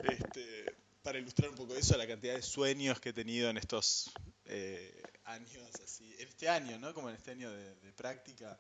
este, 0.10 0.66
para 1.02 1.20
ilustrar 1.20 1.50
un 1.50 1.56
poco 1.56 1.76
eso, 1.76 1.98
la 1.98 2.08
cantidad 2.08 2.36
de 2.36 2.42
sueños 2.42 3.00
que 3.00 3.10
he 3.10 3.14
tenido 3.14 3.50
en 3.50 3.58
estos 3.58 4.12
eh, 4.46 5.02
años, 5.26 5.74
así, 5.84 6.16
este 6.20 6.50
año, 6.50 6.78
¿no? 6.80 6.94
Como 6.94 7.10
en 7.10 7.16
este 7.16 7.32
año 7.32 7.52
de 7.52 7.94
práctica, 7.94 8.60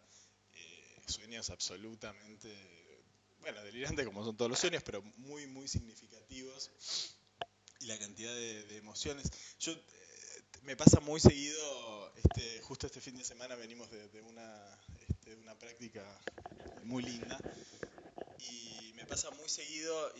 sueños 1.07 1.49
absolutamente 1.49 2.78
bueno, 3.41 3.63
delirante 3.63 4.05
como 4.05 4.23
son 4.23 4.35
todos 4.35 4.49
los 4.49 4.59
sueños, 4.59 4.83
pero 4.83 5.01
muy, 5.17 5.47
muy 5.47 5.67
significativos. 5.67 6.71
Y 7.79 7.85
la 7.85 7.97
cantidad 7.97 8.33
de, 8.33 8.77
emociones. 8.77 9.31
Yo, 9.59 9.71
eh, 9.71 9.79
me 10.63 10.75
pasa 10.75 10.99
muy 10.99 11.19
seguido, 11.19 12.13
este, 12.15 12.61
justo 12.61 12.87
este 12.87 12.99
fin 12.99 13.17
de 13.17 13.23
semana 13.23 13.55
venimos 13.55 13.89
de, 13.89 14.21
una, 14.21 14.79
este, 15.07 15.35
una 15.35 15.57
práctica 15.57 16.03
muy 16.83 17.03
linda. 17.03 17.37
Y 18.51 18.93
me 18.93 19.05
pasa 19.05 19.29
muy 19.31 19.49
seguido, 19.49 20.13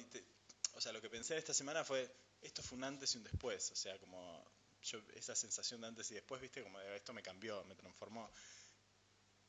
o 0.75 0.81
sea, 0.81 0.91
lo 0.93 1.01
que 1.01 1.09
pensé 1.09 1.37
esta 1.37 1.53
semana 1.53 1.83
fue, 1.83 2.09
esto 2.41 2.63
fue 2.63 2.77
un 2.77 2.85
antes 2.85 3.13
y 3.15 3.17
un 3.17 3.23
después. 3.23 3.71
O 3.71 3.75
sea, 3.75 3.97
como 3.99 4.45
yo, 4.83 4.99
esa 5.15 5.35
sensación 5.35 5.81
de 5.81 5.87
antes 5.87 6.09
y 6.11 6.15
después, 6.15 6.41
viste, 6.41 6.63
como 6.63 6.79
esto 6.79 7.13
me 7.13 7.21
cambió, 7.21 7.63
me 7.65 7.75
transformó. 7.75 8.31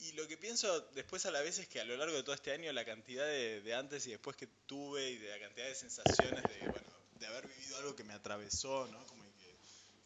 Y 0.00 0.12
lo 0.12 0.26
que 0.26 0.38
pienso 0.38 0.80
después 0.94 1.26
a 1.26 1.30
la 1.30 1.42
vez 1.42 1.58
es 1.58 1.68
que 1.68 1.80
a 1.80 1.84
lo 1.84 1.96
largo 1.96 2.16
de 2.16 2.22
todo 2.22 2.34
este 2.34 2.52
año 2.52 2.72
la 2.72 2.84
cantidad 2.84 3.26
de, 3.26 3.74
antes 3.74 4.06
y 4.06 4.10
después 4.10 4.34
que 4.34 4.46
tuve 4.66 5.10
y 5.10 5.18
de 5.18 5.28
la 5.28 5.38
cantidad 5.38 5.66
de 5.66 5.74
sensaciones 5.74 6.42
de, 6.48 6.68
bueno, 6.70 6.88
de 7.18 7.26
haber 7.26 7.46
vivido 7.46 7.76
algo 7.76 7.94
que 7.94 8.04
me 8.04 8.14
atravesó, 8.14 8.88
¿no? 8.88 9.06
Como 9.06 9.24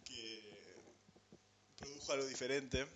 que, 0.05 0.75
produjo 1.77 2.13
algo 2.13 2.27
diferente, 2.27 2.87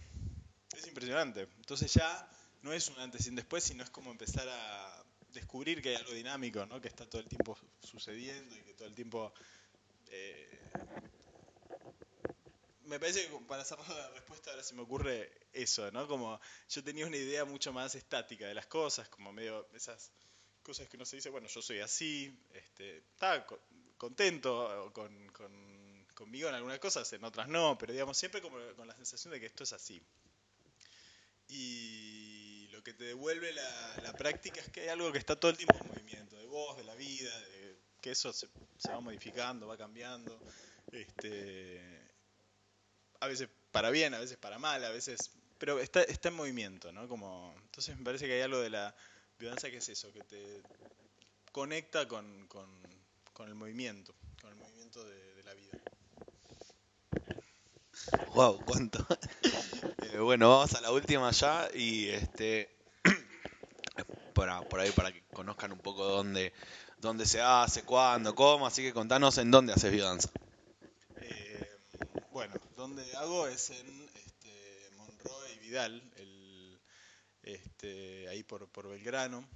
es 0.77 0.87
impresionante. 0.87 1.43
Entonces 1.59 1.93
ya 1.93 2.29
no 2.63 2.73
es 2.73 2.89
un 2.89 2.99
antes 2.99 3.27
y 3.27 3.29
un 3.29 3.37
después, 3.37 3.63
sino 3.63 3.85
es 3.85 3.91
como 3.91 4.11
empezar 4.11 4.49
a 4.49 5.05
descubrir 5.33 5.81
que 5.83 5.91
hay 5.91 5.97
algo 5.97 6.13
dinámico, 6.13 6.67
¿no? 6.67 6.81
Que 6.81 6.89
está 6.89 7.09
todo 7.09 7.21
el 7.21 7.29
tiempo 7.29 7.57
sucediendo 7.81 8.57
y 8.57 8.63
que 8.63 8.75
todo 8.75 8.89
el 8.89 8.95
tiempo... 8.95 9.33
Eh, 10.11 10.59
me 12.89 12.99
parece 12.99 13.29
que 13.29 13.37
para 13.47 13.65
cerrar 13.65 13.89
la 13.89 14.09
respuesta 14.11 14.51
ahora 14.51 14.63
se 14.63 14.75
me 14.75 14.83
ocurre 14.83 15.31
eso, 15.53 15.91
¿no? 15.93 16.09
Como 16.09 16.41
yo 16.69 16.83
tenía 16.83 17.07
una 17.07 17.17
idea 17.17 17.45
mucho 17.45 17.73
más 17.73 17.95
estática 17.95 18.47
de 18.47 18.55
las 18.55 18.67
cosas, 18.67 19.09
como 19.09 19.33
medio 19.33 19.69
esas 19.75 20.11
cosas 20.63 20.89
que 20.89 20.97
uno 20.97 21.05
se 21.05 21.17
dice, 21.17 21.29
bueno, 21.29 21.49
yo 21.49 21.63
soy 21.63 21.81
así, 21.81 22.35
este, 22.53 22.99
está 22.99 23.47
contento 23.97 24.91
con, 24.95 25.33
conmigo 26.15 26.49
en 26.49 26.55
algunas 26.55 26.79
cosas, 26.79 27.13
en 27.13 27.25
otras 27.25 27.49
no, 27.49 27.77
pero 27.79 27.93
digamos 27.93 28.17
siempre 28.17 28.41
como 28.41 28.59
con 28.75 28.89
la 28.89 28.97
sensación 28.97 29.33
de 29.33 29.41
que 29.41 29.47
esto 29.47 29.65
es 29.65 29.73
así. 29.73 30.03
Y 31.49 32.69
lo 32.73 32.83
que 32.83 32.93
te 32.95 33.05
devuelve 33.05 33.53
la, 33.53 34.13
práctica 34.17 34.61
es 34.61 34.69
que 34.71 34.83
hay 34.83 34.89
algo 34.89 35.13
que 35.13 35.19
está 35.19 35.37
todo 35.37 35.51
el 35.51 35.57
tiempo 35.57 35.77
en 35.79 35.89
movimiento, 35.89 36.37
de 36.37 36.47
vos, 36.47 36.77
de 36.77 36.85
la 36.85 36.95
vida, 36.95 37.39
de 37.41 37.79
que 38.01 38.11
eso 38.11 38.33
se, 38.33 38.49
se 38.79 38.91
va 38.91 39.01
modificando, 39.01 39.67
va 39.67 39.77
cambiando. 39.77 40.39
Este, 40.93 41.98
a 43.21 43.27
veces 43.27 43.49
para 43.71 43.91
bien, 43.91 44.15
a 44.15 44.19
veces 44.19 44.37
para 44.37 44.59
mal, 44.59 44.85
a 44.85 44.91
veces... 44.91 45.31
Pero 45.59 45.81
está, 45.81 46.03
está 46.03 46.29
en 46.29 46.35
movimiento, 46.35 46.93
¿no? 46.93 47.09
Como, 47.09 47.53
entonces 47.65 47.97
me 47.97 48.05
parece 48.05 48.27
que 48.27 48.35
hay 48.35 48.43
algo 48.43 48.61
de 48.61 48.71
la 48.71 48.95
biodanza 49.39 49.71
que 49.71 49.79
es 49.79 49.89
eso, 49.89 50.13
que 50.13 50.21
te 50.21 50.63
conecta 51.51 52.07
con, 52.07 52.47
con, 52.47 52.69
el 53.49 53.55
movimiento, 53.55 54.15
con 54.41 54.51
el 54.53 54.57
movimiento 54.57 55.05
de, 55.05 55.43
la 55.45 55.55
vida. 55.55 55.79
Wow, 58.35 58.61
cuánto. 58.65 59.05
Eh, 60.11 60.21
bueno, 60.21 60.49
vamos 60.49 60.75
a 60.75 60.81
la 60.81 60.91
última 60.91 61.31
ya 61.33 61.69
y 61.75 62.09
este 62.09 62.75
para, 64.35 64.63
por 64.63 64.81
ahí 64.81 64.91
para 64.93 65.13
que 65.13 65.23
conozcan 65.35 65.71
un 65.71 65.81
poco 65.81 66.05
dónde, 66.05 66.55
dónde 66.97 67.27
se 67.27 67.43
hace, 67.43 67.83
cuándo, 67.83 68.35
cómo, 68.35 68.67
así 68.67 68.83
que 68.83 68.95
contanos 68.95 69.37
en 69.37 69.51
dónde 69.51 69.75
haces 69.75 69.93
biodanza 69.93 70.31
hago 73.19 73.49
es 73.49 73.71
en 73.71 74.11
este, 74.15 74.91
Monroe 74.97 75.53
y 75.55 75.59
Vidal, 75.59 76.03
este, 77.43 78.29
ahí 78.29 78.43
por, 78.45 78.89
Belgrano. 78.89 79.49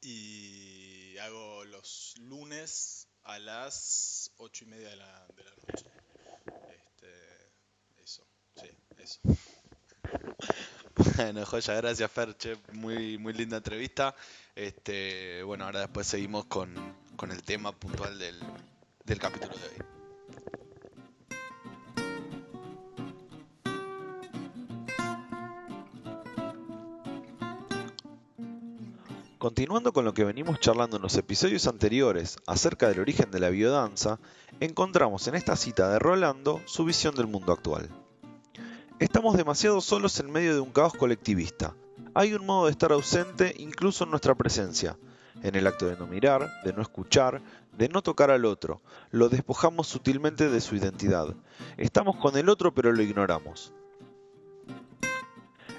Y 0.00 1.16
hago 1.18 1.64
los 1.64 2.14
lunes 2.18 3.08
a 3.22 3.38
las 3.38 4.30
ocho 4.36 4.64
y 4.64 4.68
media 4.68 4.90
de 4.90 4.96
la, 4.96 5.26
de 5.34 5.44
la 5.44 5.50
noche. 5.50 5.86
Este, 6.70 8.02
eso, 8.02 8.26
sí, 8.56 8.68
eso. 8.98 9.20
Bueno, 11.16 11.46
joya, 11.46 11.74
gracias 11.74 12.10
Ferche, 12.10 12.56
muy, 12.72 13.18
muy 13.18 13.32
linda 13.32 13.56
entrevista. 13.56 14.14
Este, 14.54 15.42
bueno, 15.42 15.64
ahora 15.64 15.80
después 15.80 16.06
seguimos 16.06 16.44
con, 16.46 16.74
con 17.16 17.30
el 17.30 17.42
tema 17.42 17.72
puntual 17.72 18.18
del, 18.18 18.38
del 19.04 19.18
capítulo 19.18 19.56
de 19.56 19.68
hoy. 19.68 19.93
Continuando 29.44 29.92
con 29.92 30.06
lo 30.06 30.14
que 30.14 30.24
venimos 30.24 30.58
charlando 30.58 30.96
en 30.96 31.02
los 31.02 31.18
episodios 31.18 31.66
anteriores 31.66 32.38
acerca 32.46 32.88
del 32.88 33.00
origen 33.00 33.30
de 33.30 33.40
la 33.40 33.50
biodanza, 33.50 34.18
encontramos 34.58 35.28
en 35.28 35.34
esta 35.34 35.54
cita 35.54 35.90
de 35.90 35.98
Rolando 35.98 36.62
su 36.64 36.86
visión 36.86 37.14
del 37.14 37.26
mundo 37.26 37.52
actual. 37.52 37.90
Estamos 39.00 39.36
demasiado 39.36 39.82
solos 39.82 40.18
en 40.18 40.32
medio 40.32 40.54
de 40.54 40.60
un 40.60 40.72
caos 40.72 40.94
colectivista. 40.94 41.76
Hay 42.14 42.32
un 42.32 42.46
modo 42.46 42.64
de 42.64 42.70
estar 42.70 42.90
ausente 42.90 43.54
incluso 43.58 44.04
en 44.04 44.12
nuestra 44.12 44.34
presencia. 44.34 44.96
En 45.42 45.54
el 45.56 45.66
acto 45.66 45.88
de 45.88 45.98
no 45.98 46.06
mirar, 46.06 46.50
de 46.64 46.72
no 46.72 46.80
escuchar, 46.80 47.42
de 47.76 47.90
no 47.90 48.00
tocar 48.00 48.30
al 48.30 48.46
otro, 48.46 48.80
lo 49.10 49.28
despojamos 49.28 49.86
sutilmente 49.86 50.48
de 50.48 50.62
su 50.62 50.74
identidad. 50.74 51.36
Estamos 51.76 52.16
con 52.16 52.38
el 52.38 52.48
otro 52.48 52.72
pero 52.72 52.92
lo 52.92 53.02
ignoramos. 53.02 53.74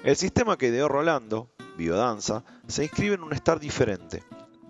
El 0.04 0.14
sistema 0.14 0.56
que 0.56 0.68
ideó 0.68 0.86
Rolando, 0.86 1.50
biodanza, 1.76 2.44
se 2.66 2.84
inscribe 2.84 3.14
en 3.14 3.22
un 3.22 3.32
estar 3.32 3.60
diferente. 3.60 4.22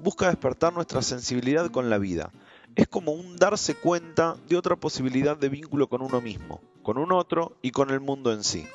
Busca 0.02 0.28
despertar 0.28 0.72
nuestra 0.72 1.02
sensibilidad 1.02 1.70
con 1.70 1.88
la 1.88 1.98
vida. 1.98 2.30
Es 2.74 2.88
como 2.88 3.12
un 3.12 3.36
darse 3.36 3.74
cuenta 3.74 4.36
de 4.48 4.56
otra 4.56 4.76
posibilidad 4.76 5.36
de 5.36 5.48
vínculo 5.48 5.88
con 5.88 6.02
uno 6.02 6.20
mismo, 6.20 6.60
con 6.82 6.98
un 6.98 7.12
otro 7.12 7.56
y 7.62 7.70
con 7.70 7.90
el 7.90 8.00
mundo 8.00 8.32
en 8.32 8.44
sí. 8.44 8.66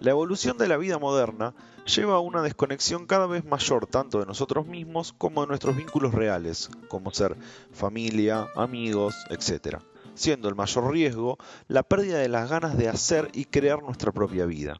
La 0.00 0.12
evolución 0.12 0.56
de 0.56 0.66
la 0.66 0.78
vida 0.78 0.98
moderna 0.98 1.54
lleva 1.84 2.14
a 2.14 2.20
una 2.20 2.40
desconexión 2.40 3.06
cada 3.06 3.26
vez 3.26 3.44
mayor 3.44 3.86
tanto 3.86 4.18
de 4.18 4.26
nosotros 4.26 4.66
mismos 4.66 5.12
como 5.12 5.42
de 5.42 5.48
nuestros 5.48 5.76
vínculos 5.76 6.14
reales, 6.14 6.70
como 6.88 7.10
ser 7.10 7.36
familia, 7.72 8.48
amigos, 8.56 9.14
etc., 9.28 9.78
siendo 10.14 10.48
el 10.48 10.54
mayor 10.54 10.90
riesgo 10.90 11.38
la 11.68 11.82
pérdida 11.82 12.18
de 12.18 12.28
las 12.28 12.48
ganas 12.48 12.78
de 12.78 12.88
hacer 12.88 13.28
y 13.34 13.44
crear 13.44 13.82
nuestra 13.82 14.12
propia 14.12 14.46
vida. 14.46 14.78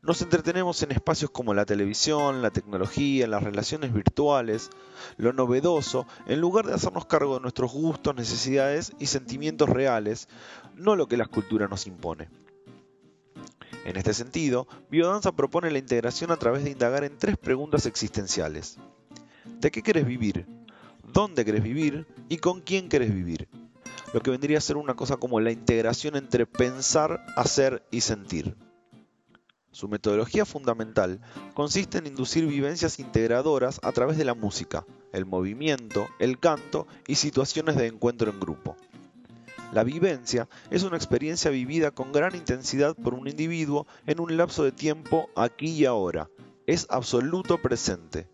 Nos 0.00 0.22
entretenemos 0.22 0.82
en 0.82 0.92
espacios 0.92 1.30
como 1.30 1.54
la 1.54 1.66
televisión, 1.66 2.40
la 2.40 2.50
tecnología, 2.50 3.26
las 3.26 3.42
relaciones 3.42 3.92
virtuales, 3.92 4.70
lo 5.16 5.32
novedoso, 5.32 6.06
en 6.26 6.40
lugar 6.40 6.66
de 6.66 6.74
hacernos 6.74 7.06
cargo 7.06 7.34
de 7.34 7.40
nuestros 7.40 7.72
gustos, 7.72 8.14
necesidades 8.14 8.92
y 9.00 9.06
sentimientos 9.06 9.68
reales, 9.68 10.28
no 10.76 10.94
lo 10.94 11.08
que 11.08 11.16
la 11.16 11.26
cultura 11.26 11.66
nos 11.66 11.86
impone. 11.86 12.28
En 13.84 13.96
este 13.96 14.14
sentido, 14.14 14.68
Biodanza 14.90 15.32
propone 15.32 15.70
la 15.70 15.78
integración 15.78 16.30
a 16.30 16.36
través 16.36 16.62
de 16.62 16.70
indagar 16.70 17.02
en 17.04 17.18
tres 17.18 17.36
preguntas 17.36 17.86
existenciales. 17.86 18.78
¿De 19.60 19.70
qué 19.70 19.82
querés 19.82 20.06
vivir? 20.06 20.46
¿Dónde 21.12 21.44
querés 21.44 21.62
vivir? 21.62 22.06
¿Y 22.28 22.36
con 22.36 22.60
quién 22.60 22.88
querés 22.88 23.12
vivir? 23.12 23.48
Lo 24.12 24.20
que 24.20 24.30
vendría 24.30 24.58
a 24.58 24.60
ser 24.60 24.76
una 24.76 24.94
cosa 24.94 25.16
como 25.16 25.40
la 25.40 25.50
integración 25.50 26.16
entre 26.16 26.46
pensar, 26.46 27.24
hacer 27.36 27.82
y 27.90 28.02
sentir. 28.02 28.56
Su 29.78 29.86
metodología 29.86 30.44
fundamental 30.44 31.20
consiste 31.54 31.98
en 31.98 32.08
inducir 32.08 32.44
vivencias 32.48 32.98
integradoras 32.98 33.78
a 33.84 33.92
través 33.92 34.18
de 34.18 34.24
la 34.24 34.34
música, 34.34 34.84
el 35.12 35.24
movimiento, 35.24 36.08
el 36.18 36.40
canto 36.40 36.88
y 37.06 37.14
situaciones 37.14 37.76
de 37.76 37.86
encuentro 37.86 38.28
en 38.28 38.40
grupo. 38.40 38.74
La 39.72 39.84
vivencia 39.84 40.48
es 40.72 40.82
una 40.82 40.96
experiencia 40.96 41.52
vivida 41.52 41.92
con 41.92 42.10
gran 42.10 42.34
intensidad 42.34 42.96
por 42.96 43.14
un 43.14 43.28
individuo 43.28 43.86
en 44.08 44.18
un 44.18 44.36
lapso 44.36 44.64
de 44.64 44.72
tiempo 44.72 45.30
aquí 45.36 45.68
y 45.68 45.84
ahora. 45.84 46.28
Es 46.66 46.88
absoluto 46.90 47.62
presente. 47.62 48.26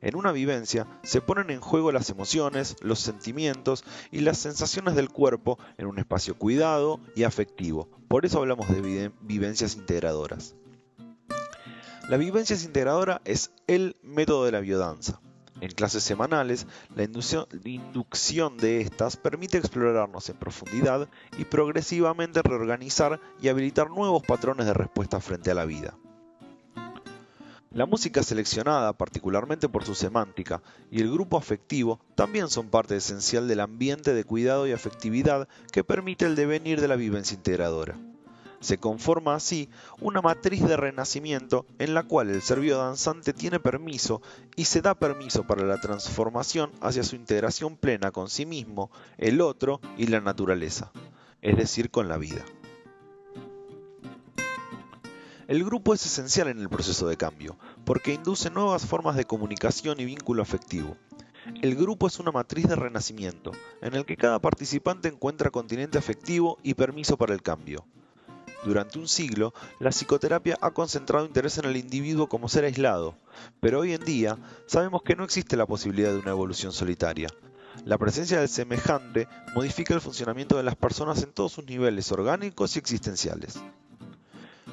En 0.00 0.16
una 0.16 0.32
vivencia 0.32 0.88
se 1.04 1.20
ponen 1.20 1.50
en 1.50 1.60
juego 1.60 1.92
las 1.92 2.10
emociones, 2.10 2.74
los 2.80 2.98
sentimientos 2.98 3.84
y 4.10 4.22
las 4.22 4.38
sensaciones 4.38 4.96
del 4.96 5.10
cuerpo 5.10 5.60
en 5.78 5.86
un 5.86 6.00
espacio 6.00 6.36
cuidado 6.36 6.98
y 7.14 7.22
afectivo. 7.22 7.88
Por 8.08 8.26
eso 8.26 8.40
hablamos 8.40 8.68
de 8.68 9.12
vivencias 9.20 9.76
integradoras. 9.76 10.56
La 12.12 12.18
vivencia 12.18 12.54
integradora 12.62 13.22
es 13.24 13.52
el 13.66 13.96
método 14.02 14.44
de 14.44 14.52
la 14.52 14.60
biodanza. 14.60 15.18
En 15.62 15.70
clases 15.70 16.02
semanales, 16.02 16.66
la 16.94 17.04
inducción 17.04 18.58
de 18.58 18.82
estas 18.82 19.16
permite 19.16 19.56
explorarnos 19.56 20.28
en 20.28 20.36
profundidad 20.36 21.08
y 21.38 21.46
progresivamente 21.46 22.42
reorganizar 22.42 23.18
y 23.40 23.48
habilitar 23.48 23.88
nuevos 23.88 24.22
patrones 24.24 24.66
de 24.66 24.74
respuesta 24.74 25.20
frente 25.22 25.52
a 25.52 25.54
la 25.54 25.64
vida. 25.64 25.96
La 27.70 27.86
música 27.86 28.22
seleccionada, 28.22 28.92
particularmente 28.92 29.70
por 29.70 29.86
su 29.86 29.94
semántica, 29.94 30.60
y 30.90 31.00
el 31.00 31.10
grupo 31.10 31.38
afectivo 31.38 31.98
también 32.14 32.50
son 32.50 32.68
parte 32.68 32.94
esencial 32.94 33.48
del 33.48 33.60
ambiente 33.60 34.12
de 34.12 34.24
cuidado 34.24 34.66
y 34.66 34.72
afectividad 34.72 35.48
que 35.72 35.82
permite 35.82 36.26
el 36.26 36.36
devenir 36.36 36.78
de 36.82 36.88
la 36.88 36.96
vivencia 36.96 37.36
integradora. 37.36 37.96
Se 38.62 38.78
conforma 38.78 39.34
así 39.34 39.68
una 40.00 40.22
matriz 40.22 40.62
de 40.62 40.76
renacimiento 40.76 41.66
en 41.80 41.94
la 41.94 42.04
cual 42.04 42.30
el 42.30 42.42
ser 42.42 42.64
danzante 42.64 43.32
tiene 43.32 43.58
permiso 43.58 44.22
y 44.54 44.66
se 44.66 44.80
da 44.80 44.94
permiso 44.94 45.44
para 45.44 45.64
la 45.64 45.80
transformación 45.80 46.70
hacia 46.80 47.02
su 47.02 47.16
integración 47.16 47.76
plena 47.76 48.12
con 48.12 48.30
sí 48.30 48.46
mismo, 48.46 48.92
el 49.18 49.40
otro 49.40 49.80
y 49.98 50.06
la 50.06 50.20
naturaleza, 50.20 50.92
es 51.40 51.56
decir, 51.56 51.90
con 51.90 52.08
la 52.08 52.18
vida. 52.18 52.44
El 55.48 55.64
grupo 55.64 55.92
es 55.92 56.06
esencial 56.06 56.46
en 56.46 56.60
el 56.60 56.68
proceso 56.68 57.08
de 57.08 57.16
cambio, 57.16 57.58
porque 57.84 58.14
induce 58.14 58.48
nuevas 58.48 58.86
formas 58.86 59.16
de 59.16 59.24
comunicación 59.24 59.98
y 59.98 60.04
vínculo 60.04 60.40
afectivo. 60.40 60.96
El 61.62 61.74
grupo 61.74 62.06
es 62.06 62.20
una 62.20 62.30
matriz 62.30 62.68
de 62.68 62.76
renacimiento, 62.76 63.50
en 63.80 63.94
el 63.94 64.06
que 64.06 64.16
cada 64.16 64.38
participante 64.38 65.08
encuentra 65.08 65.50
continente 65.50 65.98
afectivo 65.98 66.58
y 66.62 66.74
permiso 66.74 67.16
para 67.16 67.34
el 67.34 67.42
cambio. 67.42 67.84
Durante 68.64 68.98
un 68.98 69.08
siglo, 69.08 69.52
la 69.80 69.90
psicoterapia 69.90 70.56
ha 70.60 70.70
concentrado 70.70 71.26
interés 71.26 71.58
en 71.58 71.64
el 71.64 71.76
individuo 71.76 72.28
como 72.28 72.48
ser 72.48 72.64
aislado, 72.64 73.16
pero 73.60 73.80
hoy 73.80 73.92
en 73.92 74.04
día 74.04 74.38
sabemos 74.66 75.02
que 75.02 75.16
no 75.16 75.24
existe 75.24 75.56
la 75.56 75.66
posibilidad 75.66 76.12
de 76.12 76.18
una 76.18 76.30
evolución 76.30 76.72
solitaria. 76.72 77.28
La 77.84 77.98
presencia 77.98 78.38
del 78.38 78.48
semejante 78.48 79.26
modifica 79.54 79.94
el 79.94 80.00
funcionamiento 80.00 80.56
de 80.56 80.62
las 80.62 80.76
personas 80.76 81.22
en 81.22 81.32
todos 81.32 81.52
sus 81.52 81.64
niveles 81.64 82.12
orgánicos 82.12 82.76
y 82.76 82.78
existenciales. 82.78 83.58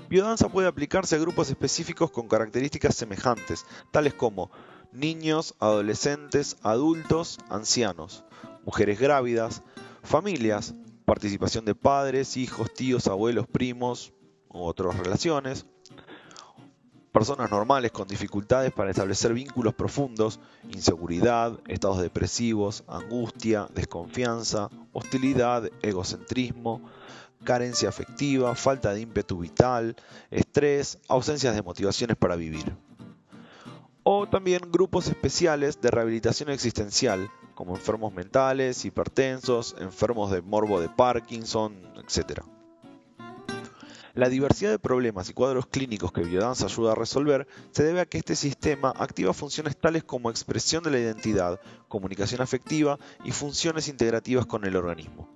Biodanza 0.10 0.50
puede 0.50 0.68
aplicarse 0.68 1.16
a 1.16 1.20
grupos 1.20 1.50
específicos 1.50 2.12
con 2.12 2.28
características 2.28 2.96
semejantes, 2.96 3.66
tales 3.92 4.14
como 4.14 4.52
niños, 4.92 5.56
adolescentes, 5.60 6.58
adultos, 6.62 7.40
ancianos, 7.50 8.24
mujeres 8.66 9.00
grávidas, 9.00 9.64
familias, 10.04 10.74
participación 11.10 11.66
de 11.66 11.74
padres, 11.74 12.38
hijos, 12.38 12.72
tíos, 12.72 13.08
abuelos, 13.08 13.48
primos 13.48 14.14
u 14.48 14.60
otras 14.60 14.96
relaciones, 14.96 15.66
personas 17.12 17.50
normales 17.50 17.92
con 17.92 18.08
dificultades 18.08 18.72
para 18.72 18.92
establecer 18.92 19.34
vínculos 19.34 19.74
profundos, 19.74 20.40
inseguridad, 20.72 21.60
estados 21.68 22.00
depresivos, 22.00 22.84
angustia, 22.88 23.68
desconfianza, 23.74 24.70
hostilidad, 24.94 25.72
egocentrismo, 25.82 26.88
carencia 27.44 27.90
afectiva, 27.90 28.54
falta 28.54 28.94
de 28.94 29.02
ímpetu 29.02 29.40
vital, 29.40 29.96
estrés, 30.30 31.00
ausencias 31.08 31.56
de 31.56 31.64
motivaciones 31.64 32.18
para 32.18 32.36
vivir. 32.36 32.78
O 34.04 34.28
también 34.28 34.72
grupos 34.72 35.08
especiales 35.08 35.82
de 35.82 35.90
rehabilitación 35.90 36.52
existencial, 36.52 37.32
como 37.60 37.76
enfermos 37.76 38.14
mentales, 38.14 38.86
hipertensos, 38.86 39.76
enfermos 39.80 40.32
de 40.32 40.42
morbo 40.42 40.80
de 40.80 40.88
Parkinson, 40.88 41.76
etc. 41.98 42.40
La 44.14 44.30
diversidad 44.30 44.72
de 44.72 44.80
problemas 44.80 45.30
y 45.30 45.34
cuadros 45.34 45.68
clínicos 45.68 46.14
que 46.14 46.24
Biodanza 46.24 46.68
ayuda 46.68 46.94
a 46.94 46.96
resolver 46.96 47.50
se 47.72 47.84
debe 47.84 48.00
a 48.00 48.06
que 48.06 48.18
este 48.18 48.38
sistema 48.38 48.94
activa 48.96 49.34
funciones 49.34 49.76
tales 49.76 50.06
como 50.06 50.30
expresión 50.30 50.84
de 50.86 50.92
la 50.92 51.00
identidad, 51.00 51.60
comunicación 51.90 52.40
afectiva 52.40 52.98
y 53.26 53.34
funciones 53.34 53.90
integrativas 53.90 54.46
con 54.46 54.64
el 54.64 54.78
organismo. 54.78 55.28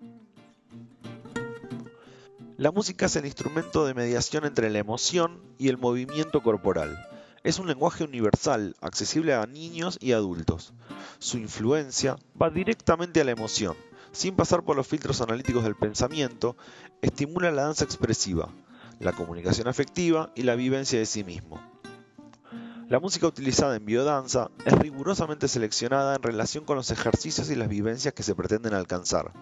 La 2.56 2.72
música 2.72 3.08
es 3.08 3.18
el 3.18 3.26
instrumento 3.26 3.86
de 3.86 3.96
mediación 3.96 4.46
entre 4.46 4.70
la 4.70 4.80
emoción 4.80 5.42
y 5.58 5.68
el 5.68 5.78
movimiento 5.78 6.42
corporal. 6.42 6.98
Es 7.44 7.60
un 7.60 7.68
lenguaje 7.68 8.06
universal, 8.06 8.74
accesible 8.80 9.34
a 9.34 9.46
niños 9.46 9.98
y 10.00 10.14
adultos. 10.14 10.74
Su 11.20 11.38
influencia 11.38 12.16
va 12.42 12.50
directamente 12.50 13.20
a 13.20 13.26
la 13.26 13.32
emoción, 13.32 13.76
sin 14.14 14.38
pasar 14.38 14.64
por 14.64 14.78
los 14.78 14.88
filtros 14.88 15.20
analíticos 15.20 15.66
del 15.66 15.76
pensamiento, 15.76 16.56
estimula 17.02 17.52
la 17.52 17.64
danza 17.64 17.84
expresiva, 17.84 18.48
la 19.02 19.12
comunicación 19.12 19.68
afectiva 19.68 20.32
y 20.36 20.44
la 20.44 20.56
vivencia 20.56 20.98
de 20.98 21.06
sí 21.06 21.26
mismo. 21.26 21.62
La 22.88 23.02
música 23.02 23.28
utilizada 23.28 23.76
en 23.76 23.86
biodanza 23.86 24.50
es 24.66 24.74
rigurosamente 24.80 25.50
seleccionada 25.50 26.16
en 26.16 26.24
relación 26.24 26.64
con 26.64 26.78
los 26.78 26.92
ejercicios 26.92 27.50
y 27.50 27.56
las 27.56 27.68
vivencias 27.68 28.14
que 28.14 28.24
se 28.24 28.36
pretenden 28.36 28.74
alcanzar. 28.74 29.34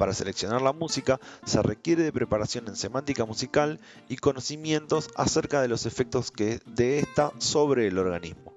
Para 0.00 0.14
seleccionar 0.14 0.62
la 0.62 0.72
música 0.72 1.20
se 1.44 1.60
requiere 1.60 2.02
de 2.02 2.10
preparación 2.10 2.66
en 2.68 2.74
semántica 2.74 3.26
musical 3.26 3.78
y 4.08 4.16
conocimientos 4.16 5.10
acerca 5.14 5.60
de 5.60 5.68
los 5.68 5.84
efectos 5.84 6.30
que 6.30 6.58
de 6.64 7.00
esta 7.00 7.32
sobre 7.36 7.86
el 7.86 7.98
organismo. 7.98 8.54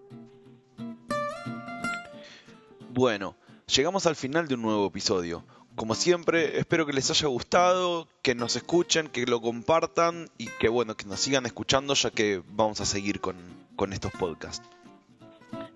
Bueno, 2.92 3.36
llegamos 3.68 4.06
al 4.06 4.16
final 4.16 4.48
de 4.48 4.56
un 4.56 4.62
nuevo 4.62 4.88
episodio. 4.88 5.44
Como 5.76 5.96
siempre, 5.96 6.60
espero 6.60 6.86
que 6.86 6.94
les 6.94 7.12
haya 7.12 7.28
gustado, 7.28 8.08
que 8.22 8.36
nos 8.36 8.56
escuchen, 8.56 9.10
que 9.10 9.26
lo 9.26 9.42
compartan 9.42 10.30
y 10.38 10.48
que 10.48 10.70
bueno, 10.70 10.96
que 10.96 11.04
nos 11.04 11.20
sigan 11.20 11.46
escuchando 11.46 11.94
ya 11.94 12.10
que 12.10 12.42
vamos 12.52 12.80
a 12.80 12.86
seguir 12.86 13.20
con, 13.20 13.36
con 13.76 13.92
estos 13.92 14.14
podcasts. 14.14 14.66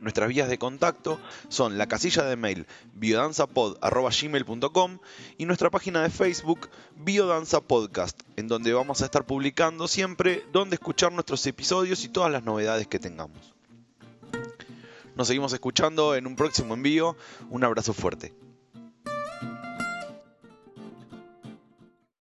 Nuestras 0.08 0.30
vías 0.30 0.48
de 0.48 0.58
contacto 0.58 1.20
son 1.50 1.78
la 1.78 1.88
casilla 1.88 2.24
de 2.24 2.38
mail 2.38 2.66
biodanzapod.gmail.com 2.94 5.00
y 5.38 5.46
nuestra 5.46 5.70
página 5.70 6.02
de 6.02 6.10
Facebook 6.10 6.70
Biodanza 6.96 7.60
Podcast, 7.60 8.18
en 8.38 8.48
donde 8.48 8.72
vamos 8.72 9.02
a 9.02 9.06
estar 9.06 9.26
publicando 9.26 9.90
siempre 9.90 10.46
dónde 10.54 10.76
escuchar 10.76 11.12
nuestros 11.12 11.46
episodios 11.46 12.06
y 12.06 12.08
todas 12.08 12.32
las 12.32 12.46
novedades 12.46 12.88
que 12.88 13.00
tengamos. 13.00 13.54
Nos 15.18 15.28
seguimos 15.28 15.52
escuchando 15.52 16.16
en 16.16 16.26
un 16.26 16.38
próximo 16.38 16.74
envío. 16.74 17.18
Un 17.50 17.66
abrazo 17.66 17.94
fuerte. 17.94 18.34